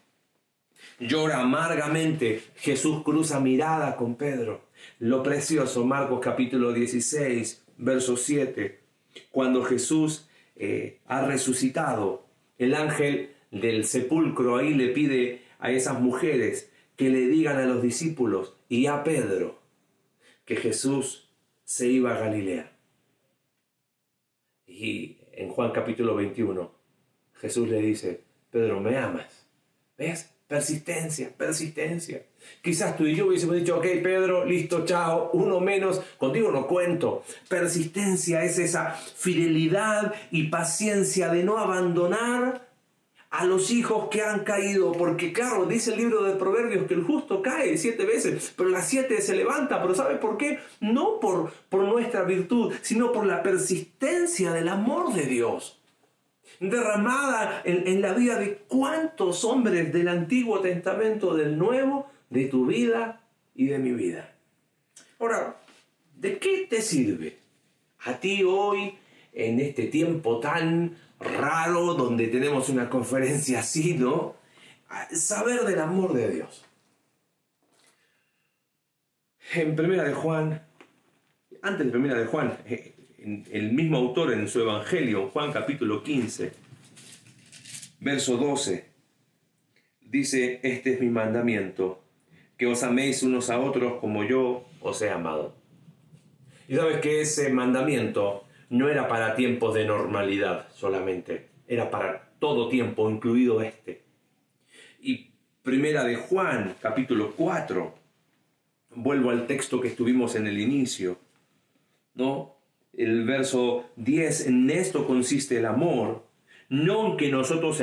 Llora 0.99 1.41
amargamente. 1.41 2.41
Jesús 2.55 3.03
cruza 3.03 3.39
mirada 3.39 3.95
con 3.95 4.15
Pedro. 4.15 4.61
Lo 4.99 5.21
precioso, 5.21 5.85
Marcos 5.85 6.19
capítulo 6.21 6.73
16, 6.73 7.65
verso 7.77 8.17
7. 8.17 8.79
Cuando 9.31 9.63
Jesús 9.63 10.27
eh, 10.55 10.99
ha 11.05 11.25
resucitado, 11.25 12.25
el 12.57 12.73
ángel 12.73 13.35
del 13.51 13.85
sepulcro 13.85 14.57
ahí 14.57 14.73
le 14.73 14.89
pide 14.89 15.43
a 15.59 15.71
esas 15.71 15.99
mujeres 15.99 16.71
que 16.95 17.09
le 17.09 17.27
digan 17.27 17.57
a 17.57 17.65
los 17.65 17.81
discípulos 17.81 18.55
y 18.67 18.87
a 18.87 19.03
Pedro 19.03 19.59
que 20.45 20.55
Jesús 20.55 21.29
se 21.63 21.87
iba 21.87 22.15
a 22.15 22.19
Galilea. 22.19 22.71
Y 24.65 25.17
en 25.33 25.49
Juan 25.49 25.71
capítulo 25.71 26.15
21, 26.15 26.71
Jesús 27.35 27.67
le 27.67 27.81
dice, 27.81 28.23
Pedro, 28.49 28.79
¿me 28.79 28.97
amas? 28.97 29.47
¿Ves? 29.97 30.36
Persistencia, 30.47 31.29
persistencia. 31.35 32.23
Quizás 32.61 32.95
tú 32.95 33.05
y 33.05 33.15
yo 33.15 33.27
hubiésemos 33.27 33.57
dicho, 33.57 33.77
ok, 33.77 33.85
Pedro, 34.01 34.45
listo, 34.45 34.85
chao, 34.85 35.29
uno 35.33 35.59
menos, 35.59 36.01
contigo 36.17 36.51
no 36.51 36.67
cuento. 36.67 37.23
Persistencia 37.49 38.43
es 38.43 38.57
esa 38.57 38.91
fidelidad 38.91 40.13
y 40.31 40.47
paciencia 40.47 41.27
de 41.29 41.43
no 41.43 41.57
abandonar 41.57 42.65
a 43.29 43.45
los 43.45 43.71
hijos 43.71 44.07
que 44.09 44.21
han 44.21 44.45
caído, 44.45 44.93
porque 44.93 45.33
claro, 45.33 45.65
dice 45.65 45.91
el 45.91 45.97
libro 45.97 46.23
de 46.23 46.37
Proverbios 46.37 46.87
que 46.87 46.93
el 46.93 47.03
justo 47.03 47.41
cae 47.41 47.77
siete 47.77 48.05
veces, 48.05 48.53
pero 48.55 48.69
las 48.69 48.87
siete 48.87 49.21
se 49.21 49.35
levanta, 49.35 49.81
pero 49.81 49.93
¿sabe 49.95 50.15
por 50.15 50.37
qué? 50.37 50.59
No 50.79 51.19
por, 51.19 51.51
por 51.69 51.83
nuestra 51.83 52.23
virtud, 52.23 52.73
sino 52.81 53.11
por 53.11 53.25
la 53.25 53.43
persistencia 53.43 54.53
del 54.53 54.69
amor 54.69 55.13
de 55.13 55.25
Dios, 55.25 55.76
derramada 56.59 57.61
en, 57.65 57.87
en 57.87 58.01
la 58.01 58.13
vida 58.13 58.39
de 58.39 58.57
cuántos 58.67 59.43
hombres 59.43 59.91
del 59.93 60.07
Antiguo 60.07 60.59
Testamento, 60.59 61.35
del 61.35 61.57
Nuevo, 61.57 62.09
de 62.29 62.45
tu 62.45 62.65
vida 62.65 63.21
y 63.55 63.67
de 63.67 63.79
mi 63.79 63.91
vida. 63.91 64.33
Ahora, 65.19 65.57
¿de 66.15 66.37
qué 66.37 66.67
te 66.69 66.81
sirve 66.81 67.37
a 67.99 68.19
ti 68.19 68.43
hoy, 68.43 68.97
en 69.33 69.59
este 69.59 69.85
tiempo 69.87 70.39
tan 70.39 70.97
raro 71.19 71.93
donde 71.93 72.27
tenemos 72.27 72.69
una 72.69 72.89
conferencia 72.89 73.59
así, 73.59 73.93
¿no? 73.95 74.35
Saber 75.11 75.61
del 75.61 75.79
amor 75.79 76.13
de 76.13 76.31
Dios. 76.31 76.65
En 79.53 79.75
Primera 79.75 80.03
de 80.03 80.13
Juan, 80.13 80.65
antes 81.61 81.85
de 81.85 81.91
Primera 81.91 82.19
de 82.19 82.25
Juan, 82.25 82.57
eh, 82.65 82.95
el 83.27 83.73
mismo 83.73 83.97
autor 83.97 84.31
en 84.31 84.47
su 84.47 84.61
Evangelio, 84.61 85.27
Juan 85.27 85.51
capítulo 85.51 86.01
15, 86.01 86.53
verso 87.99 88.37
12, 88.37 88.85
dice, 90.01 90.61
este 90.63 90.93
es 90.93 91.01
mi 91.01 91.09
mandamiento, 91.09 92.01
que 92.55 92.67
os 92.67 92.83
améis 92.83 93.23
unos 93.23 93.49
a 93.49 93.59
otros 93.59 93.99
como 93.99 94.23
yo 94.23 94.65
os 94.79 95.01
he 95.01 95.09
amado. 95.09 95.55
Y 96.69 96.75
sabes 96.75 97.01
que 97.01 97.19
ese 97.19 97.49
mandamiento 97.49 98.45
no 98.69 98.87
era 98.87 99.09
para 99.09 99.35
tiempos 99.35 99.73
de 99.73 99.83
normalidad 99.83 100.69
solamente, 100.73 101.49
era 101.67 101.91
para 101.91 102.29
todo 102.39 102.69
tiempo, 102.69 103.09
incluido 103.09 103.61
este. 103.61 104.03
Y 105.01 105.31
primera 105.63 106.05
de 106.05 106.15
Juan, 106.15 106.75
capítulo 106.81 107.33
4, 107.35 107.93
vuelvo 108.95 109.31
al 109.31 109.47
texto 109.47 109.81
que 109.81 109.89
estuvimos 109.89 110.35
en 110.35 110.47
el 110.47 110.57
inicio, 110.59 111.19
¿no? 112.13 112.56
El 112.97 113.25
verso 113.25 113.85
10, 113.95 114.47
en 114.47 114.69
esto 114.71 115.05
consiste 115.05 115.57
el 115.57 115.67
amor, 115.67 116.25
no 116.69 117.11
en 117.11 117.17
que 117.17 117.31
nosotros 117.31 117.81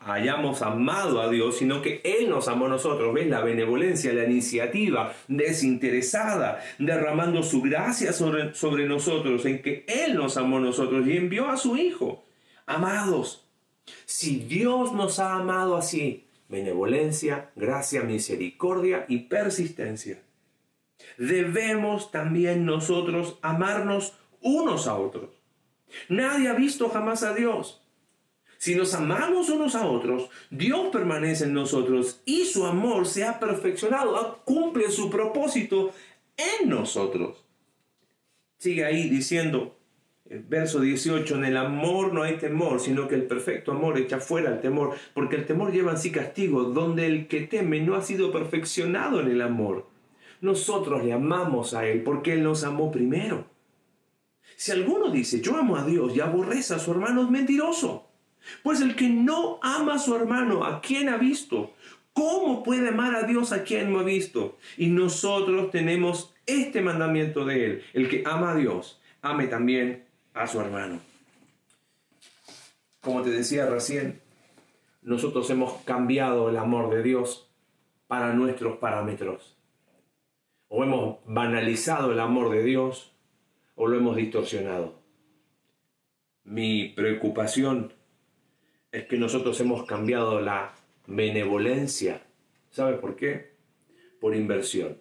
hayamos 0.00 0.62
amado 0.62 1.20
a 1.20 1.30
Dios, 1.30 1.58
sino 1.58 1.82
que 1.82 2.00
Él 2.02 2.30
nos 2.30 2.48
amó 2.48 2.66
a 2.66 2.70
nosotros. 2.70 3.14
¿Ves? 3.14 3.28
La 3.28 3.42
benevolencia, 3.42 4.12
la 4.12 4.24
iniciativa 4.24 5.14
desinteresada, 5.28 6.60
derramando 6.78 7.42
su 7.42 7.60
gracia 7.60 8.12
sobre, 8.12 8.54
sobre 8.54 8.88
nosotros, 8.88 9.44
en 9.44 9.62
que 9.62 9.84
Él 9.86 10.16
nos 10.16 10.36
amó 10.38 10.56
a 10.56 10.60
nosotros 10.60 11.06
y 11.06 11.16
envió 11.16 11.48
a 11.48 11.58
su 11.58 11.76
Hijo. 11.76 12.24
Amados, 12.66 13.46
si 14.06 14.40
Dios 14.40 14.92
nos 14.94 15.18
ha 15.18 15.34
amado 15.34 15.76
así, 15.76 16.26
benevolencia, 16.48 17.50
gracia, 17.54 18.02
misericordia 18.02 19.04
y 19.08 19.20
persistencia, 19.20 20.22
debemos 21.18 22.10
también 22.10 22.64
nosotros 22.64 23.38
amarnos 23.42 24.14
unos 24.42 24.86
a 24.86 24.98
otros. 24.98 25.30
Nadie 26.08 26.48
ha 26.48 26.54
visto 26.54 26.88
jamás 26.88 27.22
a 27.22 27.34
Dios. 27.34 27.82
Si 28.58 28.74
nos 28.74 28.92
amamos 28.94 29.48
unos 29.50 29.76
a 29.76 29.86
otros, 29.86 30.30
Dios 30.50 30.88
permanece 30.92 31.44
en 31.44 31.54
nosotros 31.54 32.20
y 32.24 32.44
su 32.44 32.66
amor 32.66 33.06
se 33.06 33.24
ha 33.24 33.38
perfeccionado, 33.38 34.42
cumple 34.44 34.90
su 34.90 35.08
propósito 35.08 35.92
en 36.36 36.68
nosotros. 36.68 37.44
Sigue 38.58 38.84
ahí 38.84 39.08
diciendo, 39.08 39.78
el 40.28 40.40
verso 40.40 40.80
18, 40.80 41.36
en 41.36 41.44
el 41.44 41.56
amor 41.56 42.12
no 42.12 42.24
hay 42.24 42.36
temor, 42.36 42.80
sino 42.80 43.06
que 43.06 43.14
el 43.14 43.26
perfecto 43.26 43.70
amor 43.70 43.96
echa 43.96 44.18
fuera 44.18 44.50
el 44.50 44.60
temor, 44.60 44.96
porque 45.14 45.36
el 45.36 45.46
temor 45.46 45.72
lleva 45.72 45.92
en 45.92 45.98
sí 45.98 46.10
castigo, 46.10 46.64
donde 46.64 47.06
el 47.06 47.28
que 47.28 47.42
teme 47.42 47.80
no 47.80 47.94
ha 47.94 48.02
sido 48.02 48.32
perfeccionado 48.32 49.20
en 49.20 49.28
el 49.28 49.40
amor. 49.40 49.86
Nosotros 50.40 51.04
le 51.04 51.12
amamos 51.12 51.74
a 51.74 51.86
Él 51.86 52.02
porque 52.02 52.32
Él 52.32 52.42
nos 52.42 52.64
amó 52.64 52.90
primero. 52.90 53.46
Si 54.58 54.72
alguno 54.72 55.08
dice, 55.12 55.40
yo 55.40 55.56
amo 55.56 55.76
a 55.76 55.84
Dios 55.84 56.16
y 56.16 56.20
aborrece 56.20 56.74
a 56.74 56.80
su 56.80 56.90
hermano, 56.90 57.22
es 57.22 57.30
mentiroso. 57.30 58.08
Pues 58.64 58.80
el 58.80 58.96
que 58.96 59.08
no 59.08 59.60
ama 59.62 59.94
a 59.94 59.98
su 60.00 60.16
hermano, 60.16 60.64
¿a 60.64 60.80
quien 60.80 61.08
ha 61.08 61.16
visto? 61.16 61.74
¿Cómo 62.12 62.64
puede 62.64 62.88
amar 62.88 63.14
a 63.14 63.22
Dios 63.22 63.52
a 63.52 63.62
quien 63.62 63.92
no 63.92 64.00
ha 64.00 64.02
visto? 64.02 64.58
Y 64.76 64.88
nosotros 64.88 65.70
tenemos 65.70 66.34
este 66.44 66.80
mandamiento 66.80 67.44
de 67.44 67.64
Él. 67.64 67.84
El 67.92 68.08
que 68.08 68.24
ama 68.26 68.50
a 68.50 68.56
Dios, 68.56 69.00
ame 69.22 69.46
también 69.46 70.06
a 70.34 70.48
su 70.48 70.60
hermano. 70.60 70.98
Como 73.00 73.22
te 73.22 73.30
decía 73.30 73.66
recién, 73.66 74.20
nosotros 75.02 75.48
hemos 75.50 75.84
cambiado 75.84 76.50
el 76.50 76.56
amor 76.56 76.92
de 76.92 77.04
Dios 77.04 77.48
para 78.08 78.32
nuestros 78.32 78.78
parámetros. 78.78 79.56
O 80.66 80.82
hemos 80.82 81.18
banalizado 81.26 82.10
el 82.10 82.18
amor 82.18 82.50
de 82.50 82.64
Dios 82.64 83.12
o 83.78 83.86
lo 83.86 83.96
hemos 83.96 84.16
distorsionado. 84.16 85.00
Mi 86.42 86.88
preocupación 86.88 87.92
es 88.90 89.04
que 89.04 89.16
nosotros 89.16 89.58
hemos 89.60 89.86
cambiado 89.86 90.40
la 90.40 90.74
benevolencia. 91.06 92.26
¿Sabe 92.70 92.96
por 92.96 93.14
qué? 93.14 93.54
Por 94.20 94.34
inversión. 94.34 94.98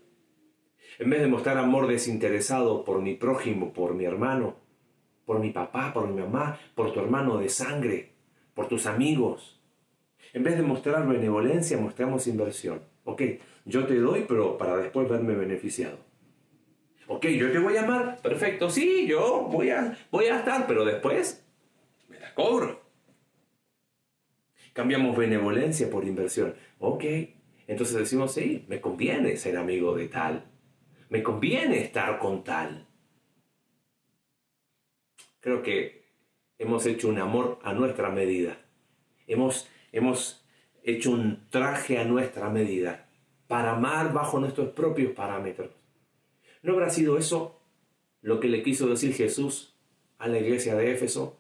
En 1.00 1.10
vez 1.10 1.22
de 1.22 1.28
mostrar 1.28 1.58
amor 1.58 1.88
desinteresado 1.88 2.86
por 2.86 3.02
mi 3.02 3.16
prójimo, 3.16 3.74
por 3.74 3.96
mi 3.96 4.06
hermano, 4.06 4.58
por 5.26 5.40
mi 5.40 5.50
papá, 5.50 5.92
por 5.92 6.08
mi 6.08 6.22
mamá, 6.22 6.60
por 6.76 6.94
tu 6.94 7.00
hermano 7.00 7.40
de 7.40 7.50
sangre, 7.50 8.13
por 8.54 8.68
tus 8.68 8.86
amigos. 8.86 9.60
En 10.34 10.44
vez 10.44 10.56
de 10.56 10.62
mostrar 10.62 11.08
benevolencia, 11.08 11.80
mostramos 11.80 12.28
inversión. 12.28 12.82
Ok, 13.06 13.24
yo 13.66 13.88
te 13.88 13.96
doy, 13.96 14.26
pero 14.28 14.56
para 14.56 14.78
después 14.78 15.10
verme 15.10 15.34
beneficiado. 15.34 16.07
Ok, 17.08 17.26
yo 17.28 17.52
te 17.52 17.60
voy 17.60 17.78
a 17.78 17.84
amar, 17.84 18.22
perfecto, 18.22 18.70
sí, 18.70 19.08
yo 19.08 19.48
voy 19.50 19.70
a, 19.70 19.98
voy 20.12 20.26
a 20.26 20.39
estar, 20.39 20.67
pero 20.67 20.84
después 20.84 21.46
me 22.10 22.20
la 22.20 22.34
cobro. 22.34 22.82
Cambiamos 24.74 25.15
benevolencia 25.17 25.89
por 25.89 26.06
inversión. 26.06 26.56
Ok, 26.80 27.04
entonces 27.65 27.96
decimos, 27.96 28.34
sí, 28.34 28.65
me 28.67 28.82
conviene 28.82 29.38
ser 29.38 29.58
amigo 29.58 29.96
de 29.96 30.10
tal. 30.10 30.46
Me 31.10 31.24
conviene 31.24 31.82
estar 31.82 32.20
con 32.20 32.43
tal. 32.43 32.86
Creo 35.39 35.63
que 35.63 36.04
hemos 36.58 36.86
hecho 36.86 37.08
un 37.08 37.20
amor 37.20 37.60
a 37.63 37.74
nuestra 37.74 38.10
medida. 38.10 38.58
Hemos, 39.28 39.70
hemos 39.93 40.46
hecho 40.84 41.12
un 41.12 41.48
traje 41.50 42.00
a 42.00 42.04
nuestra 42.04 42.50
medida 42.50 43.10
para 43.48 43.72
amar 43.72 44.12
bajo 44.12 44.39
nuestros 44.39 44.70
propios 44.74 45.13
parámetros. 45.13 45.72
¿No 46.62 46.74
habrá 46.74 46.89
sido 46.89 47.17
eso 47.17 47.60
lo 48.22 48.39
que 48.39 48.48
le 48.48 48.63
quiso 48.63 48.88
decir 48.88 49.13
Jesús 49.13 49.76
a 50.17 50.28
la 50.28 50.39
iglesia 50.39 50.76
de 50.76 50.91
Éfeso? 50.91 51.38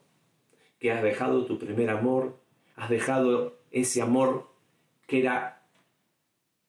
Que 0.79 0.91
has 0.91 1.03
dejado 1.03 1.45
tu 1.45 1.57
primer 1.57 1.89
amor 1.89 2.47
has 2.77 2.89
dejado 2.89 3.59
ese 3.71 4.01
amor 4.01 4.47
que 5.07 5.19
era 5.19 5.63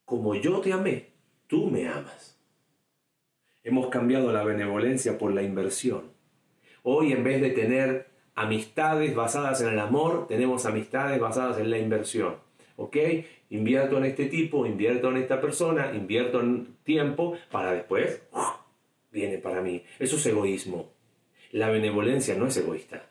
como 0.05 0.35
yo 0.35 0.61
te 0.61 0.73
amé, 0.73 1.13
tú 1.47 1.67
me 1.67 1.87
amas. 1.87 2.41
Hemos 3.63 3.89
cambiado 3.89 4.33
la 4.33 4.43
benevolencia 4.43 5.19
por 5.19 5.35
la 5.35 5.43
inversión. 5.43 6.11
Hoy 6.83 7.13
en 7.13 7.23
vez 7.23 7.43
de 7.43 7.51
tener 7.51 8.09
amistades 8.35 9.15
basadas 9.15 9.61
en 9.61 9.69
el 9.69 9.79
amor, 9.79 10.27
tenemos 10.27 10.65
amistades 10.65 11.21
basadas 11.21 11.59
en 11.59 11.71
la 11.71 11.79
inversión. 11.79 12.37
¿Ok? 12.81 12.97
Invierto 13.51 13.99
en 13.99 14.05
este 14.05 14.27
tipo, 14.27 14.65
invierto 14.65 15.11
en 15.11 15.17
esta 15.17 15.41
persona, 15.41 15.93
invierto 15.93 16.41
en 16.41 16.77
tiempo 16.85 17.37
para 17.51 17.73
después, 17.73 18.23
viene 19.11 19.39
para 19.39 19.61
mí. 19.61 19.83
Eso 19.99 20.15
es 20.15 20.27
egoísmo. 20.27 20.93
La 21.51 21.71
benevolencia 21.71 22.37
no 22.37 22.47
es 22.47 22.57
egoísta. 22.57 23.11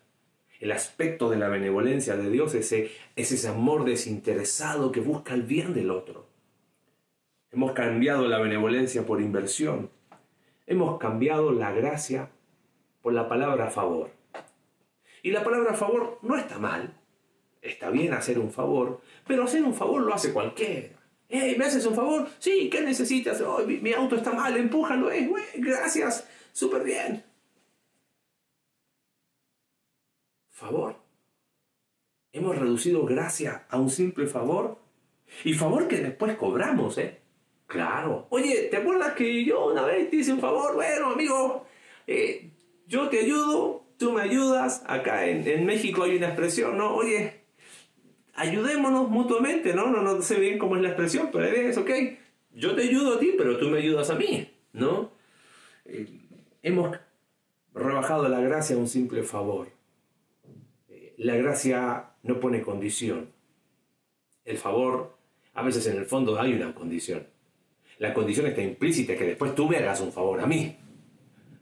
El 0.61 0.71
aspecto 0.71 1.29
de 1.29 1.35
la 1.35 1.49
benevolencia 1.49 2.15
de 2.15 2.29
Dios 2.29 2.55
es 2.55 2.71
ese, 2.71 2.91
es 3.17 3.33
ese 3.33 3.49
amor 3.49 3.83
desinteresado 3.83 4.93
que 4.93 5.01
busca 5.01 5.33
el 5.33 5.43
bien 5.43 5.73
del 5.73 5.91
otro. 5.91 6.27
Hemos 7.51 7.73
cambiado 7.73 8.25
la 8.29 8.39
benevolencia 8.39 9.05
por 9.05 9.19
inversión. 9.19 9.89
Hemos 10.65 10.97
cambiado 10.97 11.51
la 11.51 11.73
gracia 11.73 12.29
por 13.01 13.11
la 13.11 13.27
palabra 13.27 13.69
favor. 13.69 14.11
Y 15.23 15.31
la 15.31 15.43
palabra 15.43 15.73
favor 15.73 16.19
no 16.21 16.37
está 16.37 16.57
mal. 16.57 16.96
Está 17.67 17.89
bien 17.89 18.13
hacer 18.13 18.39
un 18.39 18.51
favor, 18.51 19.01
pero 19.25 19.43
hacer 19.43 19.63
un 19.63 19.73
favor 19.73 20.01
lo 20.01 20.13
hace 20.13 20.31
cualquiera. 20.31 20.89
¿me 21.29 21.65
haces 21.65 21.85
un 21.85 21.95
favor? 21.95 22.27
Sí, 22.39 22.69
¿qué 22.69 22.81
necesitas? 22.81 23.43
mi, 23.65 23.91
auto 23.93 24.15
está 24.15 24.31
mal, 24.31 24.55
empújalo. 24.55 25.11
Eh, 25.11 25.29
gracias, 25.57 26.27
súper 26.53 26.83
bien. 26.83 27.23
favor. 30.57 30.95
Hemos 32.31 32.57
reducido 32.57 33.05
gracia 33.05 33.67
a 33.69 33.77
un 33.79 33.91
simple 33.91 34.25
favor. 34.25 34.79
Y 35.43 35.53
favor 35.53 35.87
que 35.87 35.97
después 35.97 36.35
cobramos, 36.35 36.97
¿eh? 36.97 37.19
Claro. 37.67 38.25
Oye, 38.31 38.67
¿te 38.71 38.77
acuerdas 38.77 39.13
que 39.13 39.45
yo 39.45 39.67
una 39.67 39.85
vez 39.85 40.09
te 40.09 40.15
hice 40.15 40.33
un 40.33 40.39
favor? 40.39 40.73
Bueno, 40.73 41.11
amigo, 41.11 41.67
eh, 42.07 42.49
yo 42.87 43.07
te 43.09 43.19
ayudo, 43.19 43.85
tú 43.97 44.13
me 44.13 44.21
ayudas. 44.21 44.83
Acá 44.87 45.27
en, 45.27 45.47
en, 45.47 45.65
México 45.65 46.03
hay 46.03 46.17
una 46.17 46.29
expresión, 46.29 46.75
¿no? 46.77 46.95
Oye, 46.95 47.36
ayudémonos 48.37 49.09
mutuamente, 49.09 49.73
¿no? 49.73 49.87
No, 49.87 50.01
no 50.01 50.21
sé 50.21 50.39
bien 50.39 50.57
cómo 50.57 50.77
es 50.77 50.81
la 50.81 50.89
expresión, 50.89 51.29
pero 51.31 51.45
es, 51.45 51.77
ok, 51.77 51.89
yo 52.53 52.75
te 52.75 52.83
ayudo 52.83 53.15
a 53.15 53.19
ti, 53.19 53.33
pero 53.37 53.57
tú 53.57 53.67
me 53.69 53.79
ayudas 53.79 54.09
a 54.09 54.15
mí, 54.15 54.49
¿no? 54.73 55.11
Eh, 55.85 56.07
hemos 56.61 56.97
rebajado 57.73 58.29
la 58.29 58.39
gracia 58.39 58.75
a 58.75 58.79
un 58.79 58.87
simple 58.87 59.23
favor. 59.23 59.69
Eh, 60.87 61.15
la 61.17 61.35
gracia 61.35 62.11
no 62.23 62.39
pone 62.39 62.61
condición. 62.61 63.31
El 64.45 64.57
favor, 64.57 65.17
a 65.53 65.63
veces 65.63 65.87
en 65.87 65.97
el 65.97 66.05
fondo 66.05 66.39
hay 66.39 66.53
una 66.53 66.73
condición. 66.73 67.27
La 67.97 68.13
condición 68.13 68.45
está 68.45 68.61
implícita, 68.61 69.17
que 69.17 69.25
después 69.25 69.55
tú 69.55 69.67
me 69.67 69.77
hagas 69.77 69.99
un 70.01 70.11
favor 70.11 70.39
a 70.39 70.45
mí, 70.45 70.77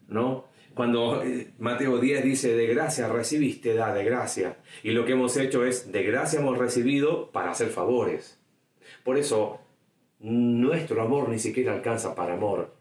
¿no? 0.10 0.46
Cuando 0.76 1.24
eh, 1.24 1.54
Mateo 1.58 2.00
10 2.00 2.24
dice, 2.24 2.54
de 2.54 2.68
gracia 2.68 3.08
recibiste, 3.08 3.74
da 3.74 3.94
de 3.94 4.04
gracia. 4.04 4.58
Y 4.84 4.92
lo 4.92 5.06
que 5.06 5.14
hemos 5.14 5.38
hecho 5.38 5.66
es, 5.66 5.92
de 5.92 6.04
gracia 6.04 6.42
hemos 6.42 6.58
recibido 6.58 7.32
para 7.32 7.52
hacer 7.52 7.70
favores. 7.70 8.42
Por 9.06 9.18
eso, 9.18 9.62
nuestro 10.20 11.02
amor 11.02 11.30
ni 11.30 11.40
siquiera 11.40 11.74
alcanza 11.74 12.14
para 12.14 12.34
amor. 12.34 12.76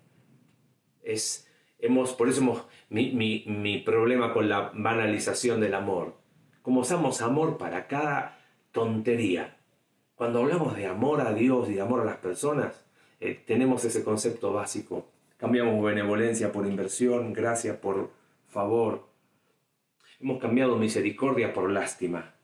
Es, 1.03 1.49
hemos, 1.79 2.15
por 2.15 2.29
eso 2.29 2.41
hemos, 2.41 2.67
mi, 2.89 3.13
mi, 3.13 3.45
mi 3.47 3.79
problema 3.79 4.35
con 4.35 4.49
la 4.49 4.73
banalización 4.75 5.61
del 5.61 5.75
amor. 5.75 6.17
Como 6.63 6.81
usamos 6.81 7.23
amor 7.23 7.59
para 7.59 7.87
cada 7.87 8.41
tontería. 8.73 9.57
Cuando 10.17 10.41
hablamos 10.41 10.77
de 10.77 10.87
amor 10.87 11.21
a 11.21 11.33
Dios 11.33 11.71
y 11.71 11.75
de 11.75 11.81
amor 11.81 12.01
a 12.01 12.05
las 12.05 12.17
personas, 12.17 12.87
eh, 13.21 13.41
tenemos 13.47 13.85
ese 13.85 14.03
concepto 14.03 14.53
básico. 14.53 15.14
Cambiamos 15.45 15.85
benevolencia 15.85 16.51
por 16.51 16.67
inversión, 16.67 17.35
gracia 17.35 17.79
por 17.79 18.11
favor. 18.49 19.11
Hemos 20.19 20.41
cambiado 20.41 20.77
misericordia 20.77 21.53
por 21.53 21.71
lástima. 21.71 22.35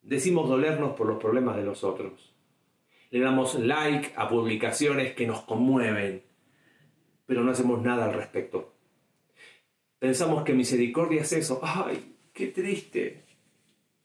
Decimos 0.00 0.48
dolernos 0.48 0.96
por 0.96 1.06
los 1.06 1.18
problemas 1.18 1.56
de 1.56 1.62
los 1.62 1.84
otros. 1.84 2.34
Le 3.10 3.20
damos 3.20 3.54
like 3.56 4.14
a 4.16 4.30
publicaciones 4.30 5.12
que 5.12 5.26
nos 5.26 5.42
conmueven, 5.42 6.22
pero 7.26 7.44
no 7.44 7.50
hacemos 7.50 7.82
nada 7.82 8.06
al 8.06 8.14
respecto. 8.14 8.72
Pensamos 9.98 10.42
que 10.42 10.54
misericordia 10.54 11.20
es 11.20 11.34
eso. 11.34 11.60
¡Ay, 11.62 12.16
qué 12.32 12.46
triste! 12.46 13.26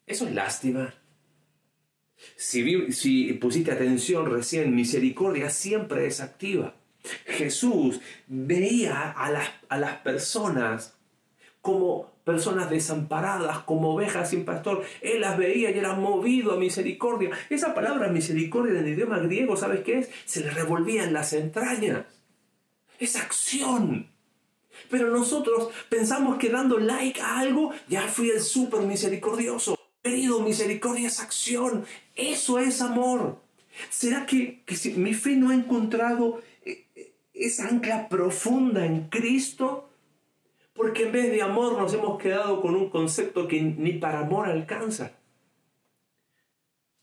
Eso 0.06 0.28
es 0.28 0.34
lástima. 0.34 0.94
Si, 2.36 2.92
si 2.92 3.32
pusiste 3.36 3.72
atención 3.72 4.30
recién, 4.30 4.76
misericordia 4.76 5.50
siempre 5.50 6.06
es 6.06 6.20
activa. 6.20 6.76
Jesús 7.26 8.02
veía 8.28 9.12
a 9.12 9.32
las, 9.32 9.50
a 9.70 9.78
las 9.78 9.98
personas 9.98 10.96
como 11.62 12.12
personas 12.24 12.70
desamparadas, 12.70 13.60
como 13.60 13.96
ovejas 13.96 14.30
sin 14.30 14.46
pastor. 14.46 14.84
Él 15.02 15.22
las 15.22 15.38
veía 15.38 15.72
y 15.72 15.80
era 15.80 15.96
movido 15.96 16.54
a 16.54 16.58
misericordia. 16.58 17.32
Esa 17.50 17.74
palabra 17.74 18.10
misericordia 18.10 18.74
en 18.80 18.86
el 18.86 18.94
idioma 18.94 19.20
griego, 19.20 19.58
¿sabes 19.58 19.82
qué 19.82 20.00
es? 20.00 20.10
Se 20.26 20.42
le 20.42 20.52
revolvía 20.52 21.04
en 21.04 21.14
las 21.14 21.34
entrañas. 21.34 22.06
Es 23.00 23.16
acción. 23.16 24.12
Pero 24.90 25.10
nosotros 25.10 25.70
pensamos 25.90 26.38
que 26.38 26.50
dando 26.50 26.78
like 26.78 27.20
a 27.20 27.40
algo, 27.40 27.74
ya 27.88 28.04
fui 28.08 28.30
el 28.30 28.42
súper 28.42 28.82
misericordioso. 28.82 29.78
Querido, 30.04 30.42
misericordia 30.42 31.08
es 31.08 31.20
acción. 31.20 31.86
Eso 32.16 32.60
es 32.60 32.82
amor. 32.82 33.42
¿Será 33.90 34.26
que, 34.26 34.64
que 34.66 34.76
mi 34.96 35.14
fe 35.14 35.36
no 35.36 35.50
ha 35.50 35.56
encontrado 35.56 36.42
esa 37.40 37.68
ancla 37.68 38.10
profunda 38.10 38.86
en 38.86 39.08
Cristo, 39.08 39.90
porque 40.74 41.04
en 41.04 41.12
vez 41.12 41.32
de 41.32 41.42
amor 41.42 41.78
nos 41.78 41.94
hemos 41.94 42.22
quedado 42.22 42.62
con 42.62 42.76
un 42.76 42.90
concepto 42.90 43.48
que 43.48 43.62
ni 43.62 43.94
para 43.94 44.20
amor 44.20 44.48
alcanza. 44.48 45.14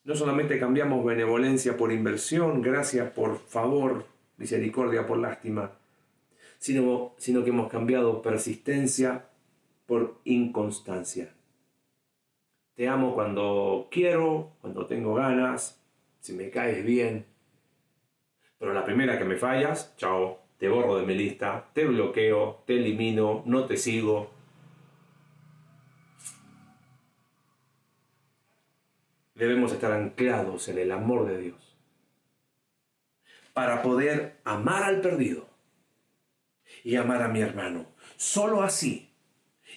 No 0.05 0.15
solamente 0.15 0.59
cambiamos 0.59 1.05
benevolencia 1.05 1.77
por 1.77 1.91
inversión, 1.91 2.63
gracia 2.63 3.13
por 3.13 3.39
favor, 3.39 4.07
misericordia 4.37 5.07
por 5.07 5.19
lástima, 5.19 5.73
sino, 6.59 7.15
sino 7.17 7.43
que 7.43 7.51
hemos 7.51 7.69
cambiado 7.69 8.23
persistencia 8.23 9.27
por 9.87 10.21
inconstancia. 10.25 11.33
Te 12.75 12.89
amo 12.89 13.15
cuando 13.15 13.89
quiero, 13.91 14.53
cuando 14.61 14.87
tengo 14.87 15.15
ganas, 15.15 15.81
si 16.21 16.35
me 16.35 16.51
caes 16.51 16.85
bien, 16.85 17.25
pero 18.59 18.73
la 18.73 18.85
primera 18.85 19.19
que 19.19 19.25
me 19.25 19.37
fallas, 19.37 19.95
chao, 19.97 20.41
te 20.59 20.69
borro 20.69 20.97
de 20.97 21.07
mi 21.07 21.15
lista, 21.15 21.69
te 21.75 21.85
bloqueo, 21.85 22.63
te 22.67 22.77
elimino, 22.77 23.43
no 23.45 23.67
te 23.67 23.77
sigo. 23.77 24.31
Debemos 29.35 29.73
estar 29.73 29.93
anclados 29.93 30.69
en 30.69 30.79
el 30.79 30.93
amor 30.93 31.27
de 31.27 31.39
Dios 31.39 31.77
para 33.53 33.83
poder 33.83 34.39
amar 34.45 34.83
al 34.83 35.01
perdido 35.03 35.47
y 36.85 36.97
amar 36.97 37.23
a 37.23 37.29
mi 37.29 37.41
hermano. 37.41 37.87
Solo 38.17 38.63
así. 38.63 39.11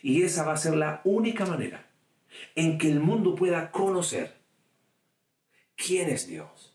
Y 0.01 0.23
esa 0.23 0.45
va 0.45 0.53
a 0.53 0.57
ser 0.57 0.75
la 0.75 1.01
única 1.03 1.45
manera 1.45 1.89
en 2.55 2.77
que 2.77 2.89
el 2.89 3.01
mundo 3.01 3.35
pueda 3.35 3.71
conocer 3.71 4.35
quién 5.75 6.09
es 6.09 6.27
Dios 6.27 6.68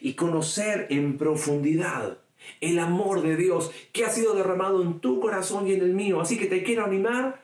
y 0.00 0.14
conocer 0.14 0.86
en 0.90 1.18
profundidad 1.18 2.18
el 2.60 2.78
amor 2.78 3.22
de 3.22 3.36
Dios 3.36 3.70
que 3.92 4.04
ha 4.04 4.10
sido 4.10 4.34
derramado 4.34 4.82
en 4.82 5.00
tu 5.00 5.20
corazón 5.20 5.66
y 5.66 5.72
en 5.72 5.80
el 5.80 5.92
mío. 5.92 6.20
Así 6.20 6.38
que 6.38 6.46
te 6.46 6.62
quiero 6.62 6.84
animar 6.84 7.42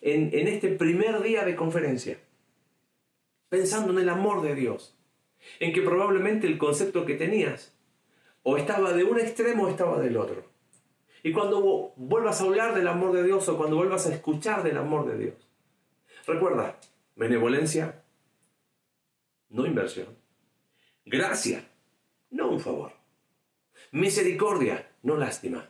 en, 0.00 0.48
este 0.48 0.68
primer 0.68 1.22
día 1.22 1.44
de 1.44 1.56
conferencia, 1.56 2.18
pensando 3.48 3.92
en 3.92 4.00
el 4.00 4.08
amor 4.08 4.42
de 4.42 4.54
Dios, 4.54 4.96
en 5.60 5.72
que 5.72 5.82
probablemente 5.82 6.46
el 6.46 6.58
concepto 6.58 7.06
que 7.06 7.14
tenías 7.14 7.74
o 8.42 8.56
estaba 8.56 8.92
de 8.92 9.04
un 9.04 9.18
extremo 9.18 9.64
o 9.64 9.68
estaba 9.68 10.00
del 10.00 10.16
otro. 10.16 10.44
Y 11.22 11.32
cuando 11.32 11.92
vuelvas 11.96 12.40
a 12.40 12.44
hablar 12.44 12.74
del 12.74 12.88
amor 12.88 13.12
de 13.12 13.22
Dios 13.22 13.48
o 13.48 13.56
cuando 13.56 13.76
vuelvas 13.76 14.06
a 14.06 14.14
escuchar 14.14 14.64
del 14.64 14.76
amor 14.76 15.06
de 15.06 15.18
Dios, 15.18 15.34
recuerda, 16.26 16.78
benevolencia, 17.14 18.02
no 19.50 19.66
inversión, 19.66 20.08
gracia, 21.04 21.64
no 22.32 22.50
un 22.50 22.60
favor. 22.60 22.92
Misericordia, 23.92 24.90
no 25.02 25.16
lástima. 25.16 25.68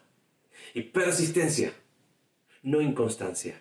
Y 0.74 0.82
persistencia, 0.82 1.74
no 2.62 2.80
inconstancia. 2.80 3.60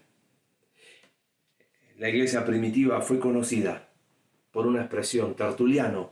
La 1.98 2.10
iglesia 2.10 2.46
primitiva 2.46 3.02
fue 3.02 3.20
conocida 3.20 3.90
por 4.52 4.66
una 4.66 4.82
expresión, 4.82 5.36
Tertuliano 5.36 6.12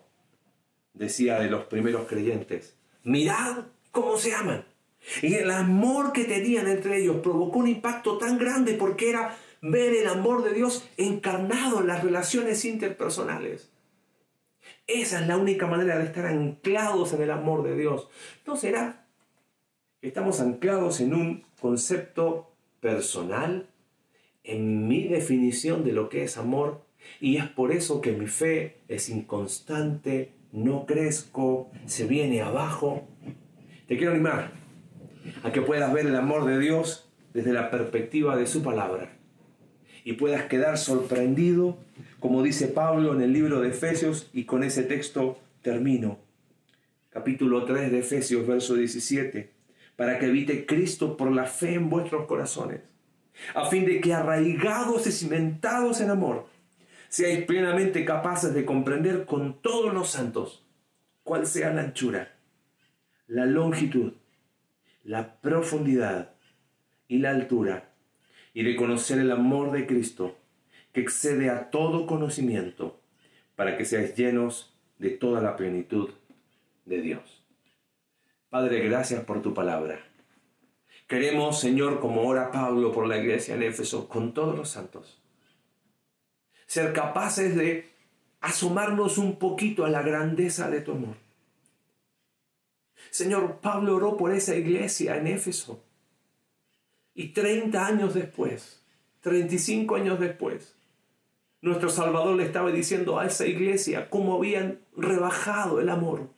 decía 0.94 1.40
de 1.40 1.50
los 1.50 1.66
primeros 1.66 2.08
creyentes, 2.08 2.76
mirad 3.04 3.66
cómo 3.92 4.18
se 4.18 4.36
aman. 4.36 4.66
Y 5.22 5.36
el 5.36 5.50
amor 5.50 6.12
que 6.12 6.26
tenían 6.26 6.68
entre 6.68 7.02
ellos 7.02 7.18
provocó 7.24 7.60
un 7.60 7.68
impacto 7.68 8.18
tan 8.18 8.38
grande 8.38 8.74
porque 8.74 9.10
era 9.10 9.38
ver 9.62 9.96
el 9.96 10.08
amor 10.08 10.44
de 10.44 10.54
Dios 10.54 10.88
encarnado 10.98 11.80
en 11.82 11.88
las 11.88 12.04
relaciones 12.04 12.66
interpersonales. 12.66 13.72
Esa 14.88 15.22
es 15.22 15.28
la 15.28 15.38
única 15.38 15.68
manera 15.68 15.98
de 15.98 16.06
estar 16.06 16.26
anclados 16.26 17.14
en 17.14 17.22
el 17.22 17.32
amor 17.32 17.64
de 17.64 17.76
Dios. 17.76 18.10
¿No 18.46 18.56
será 18.56 19.06
estamos 20.02 20.40
anclados 20.40 21.00
en 21.02 21.14
un 21.14 21.46
concepto 21.62 22.54
personal, 22.80 23.68
en 24.44 24.88
mi 24.88 25.08
definición 25.08 25.84
de 25.84 25.92
lo 25.92 26.10
que 26.10 26.24
es 26.24 26.38
amor? 26.38 26.86
Y 27.20 27.38
es 27.38 27.48
por 27.48 27.72
eso 27.72 28.02
que 28.02 28.14
mi 28.14 28.28
fe 28.28 28.82
es 28.88 29.10
inconstante, 29.10 30.34
no 30.52 30.86
crezco, 30.86 31.72
se 31.86 32.06
viene 32.06 32.42
abajo. 32.42 33.08
Te 33.88 33.98
quiero 33.98 34.14
animar 34.14 34.52
a 35.44 35.52
que 35.52 35.62
puedas 35.62 35.94
ver 35.94 36.08
el 36.08 36.16
amor 36.16 36.46
de 36.46 36.60
Dios 36.60 37.10
desde 37.34 37.54
la 37.54 37.70
perspectiva 37.70 38.36
de 38.36 38.48
su 38.48 38.64
palabra 38.64 39.19
y 40.10 40.14
puedas 40.14 40.46
quedar 40.46 40.80
sorprendido, 40.80 41.78
como 42.20 42.42
dice 42.42 42.68
Pablo 42.68 43.14
en 43.14 43.22
el 43.22 43.32
libro 43.32 43.62
de 43.62 43.70
Efesios, 43.70 44.28
y 44.34 44.46
con 44.46 44.64
ese 44.64 44.82
texto 44.82 45.40
termino. 45.62 46.18
Capítulo 47.12 47.64
3 47.64 47.92
de 47.92 48.00
Efesios, 48.00 48.48
verso 48.48 48.74
17, 48.74 49.52
para 49.96 50.18
que 50.18 50.26
evite 50.26 50.66
Cristo 50.66 51.16
por 51.16 51.32
la 51.32 51.46
fe 51.46 51.76
en 51.76 51.92
vuestros 51.92 52.26
corazones, 52.26 52.82
a 53.54 53.68
fin 53.68 53.86
de 53.86 54.02
que 54.02 54.12
arraigados 54.12 55.06
y 55.06 55.12
cimentados 55.12 56.02
en 56.02 56.10
amor, 56.10 56.48
seáis 57.08 57.46
plenamente 57.46 58.04
capaces 58.04 58.52
de 58.56 58.66
comprender 58.66 59.26
con 59.26 59.62
todos 59.62 59.94
los 59.94 60.10
santos 60.10 60.66
cuál 61.24 61.46
sea 61.46 61.72
la 61.72 61.82
anchura, 61.82 62.34
la 63.28 63.46
longitud, 63.46 64.14
la 65.04 65.40
profundidad 65.40 66.32
y 67.08 67.20
la 67.20 67.30
altura 67.30 67.89
y 68.54 68.64
de 68.64 68.76
conocer 68.76 69.20
el 69.20 69.32
amor 69.32 69.72
de 69.72 69.86
Cristo, 69.86 70.38
que 70.92 71.02
excede 71.02 71.50
a 71.50 71.70
todo 71.70 72.08
conocimiento, 72.08 73.00
para 73.56 73.78
que 73.78 73.86
seáis 73.86 74.16
llenos 74.16 74.74
de 74.98 75.12
toda 75.12 75.42
la 75.42 75.56
plenitud 75.56 76.10
de 76.86 77.02
Dios. 77.02 77.44
Padre, 78.50 78.80
gracias 78.82 79.24
por 79.24 79.42
tu 79.42 79.54
palabra. 79.54 80.00
Queremos, 81.08 81.60
Señor, 81.60 82.00
como 82.00 82.28
ora 82.28 82.52
Pablo 82.52 82.92
por 82.92 83.08
la 83.08 83.18
iglesia 83.18 83.56
en 83.56 83.64
Éfeso, 83.64 84.08
con 84.08 84.34
todos 84.34 84.56
los 84.56 84.70
santos, 84.70 85.22
ser 86.66 86.94
capaces 86.94 87.56
de 87.56 87.90
asomarnos 88.42 89.18
un 89.18 89.38
poquito 89.38 89.86
a 89.86 89.90
la 89.90 90.02
grandeza 90.02 90.70
de 90.70 90.82
tu 90.82 90.92
amor. 90.92 91.16
Señor, 93.10 93.60
Pablo 93.60 93.96
oró 93.96 94.18
por 94.18 94.32
esa 94.34 94.56
iglesia 94.56 95.18
en 95.18 95.28
Éfeso. 95.28 95.84
Y 97.20 97.34
30 97.34 97.86
años 97.86 98.14
después, 98.14 98.82
35 99.20 99.98
años 99.98 100.22
después, 100.22 100.78
nuestro 101.60 101.90
Salvador 101.90 102.38
le 102.38 102.46
estaba 102.46 102.72
diciendo 102.72 103.20
a 103.20 103.26
esa 103.26 103.46
iglesia 103.46 104.10
cómo 104.10 104.36
habían 104.36 104.80
rebajado 104.96 105.82
el 105.82 105.90
amor. 105.90 106.30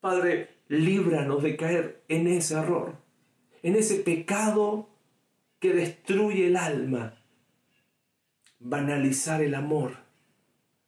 Padre, 0.00 0.58
líbranos 0.68 1.42
de 1.42 1.56
caer 1.56 2.04
en 2.08 2.26
ese 2.26 2.56
error, 2.56 2.96
en 3.62 3.76
ese 3.76 3.94
pecado 4.00 4.90
que 5.58 5.72
destruye 5.72 6.48
el 6.48 6.58
alma, 6.58 7.14
banalizar 8.58 9.40
el 9.40 9.54
amor, 9.54 9.96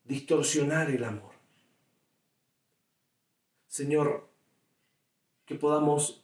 distorsionar 0.05 0.91
el 0.91 1.05
amor. 1.05 1.33
Señor, 3.67 4.29
que 5.47 5.55
podamos 5.55 6.20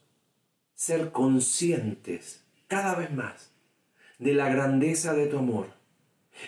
ser 0.77 1.11
conscientes 1.11 2.45
cada 2.67 2.93
vez 2.93 3.11
más 3.11 3.51
de 4.19 4.35
la 4.35 4.47
grandeza 4.47 5.15
de 5.15 5.25
tu 5.25 5.39
amor. 5.39 5.69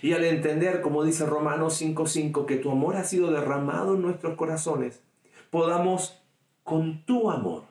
Y 0.03 0.13
al 0.13 0.23
entender, 0.23 0.81
como 0.81 1.03
dice 1.03 1.25
Romanos 1.25 1.81
5:5, 1.81 2.45
que 2.45 2.57
tu 2.57 2.69
amor 2.69 2.95
ha 2.95 3.03
sido 3.03 3.31
derramado 3.31 3.95
en 3.95 4.03
nuestros 4.03 4.35
corazones, 4.35 5.01
podamos 5.49 6.21
con 6.63 7.03
tu 7.05 7.31
amor 7.31 7.63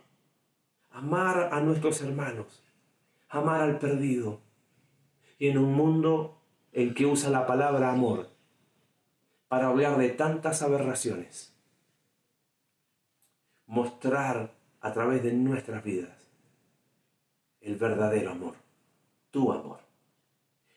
amar 0.91 1.51
a 1.53 1.61
nuestros 1.61 2.03
hermanos, 2.03 2.61
amar 3.29 3.61
al 3.61 3.79
perdido. 3.79 4.41
Y 5.39 5.47
en 5.47 5.59
un 5.59 5.73
mundo 5.75 6.43
en 6.73 6.93
que 6.93 7.07
usa 7.07 7.31
la 7.31 7.47
palabra 7.47 7.93
amor 7.93 8.31
para 9.47 9.69
hablar 9.69 9.97
de 9.97 10.09
tantas 10.09 10.63
aberraciones, 10.63 11.55
mostrar 13.67 14.55
a 14.81 14.93
través 14.93 15.23
de 15.23 15.33
nuestras 15.33 15.85
vidas 15.85 16.18
el 17.69 17.77
verdadero 17.77 18.31
amor, 18.31 18.55
tu 19.31 19.53
amor. 19.53 19.81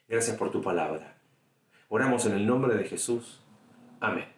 Gracias 0.07 0.35
por 0.35 0.51
tu 0.51 0.61
palabra. 0.61 1.15
Oramos 1.87 2.25
en 2.25 2.33
el 2.33 2.45
nombre 2.45 2.75
de 2.75 2.83
Jesús. 2.83 3.41
Amén. 4.01 4.30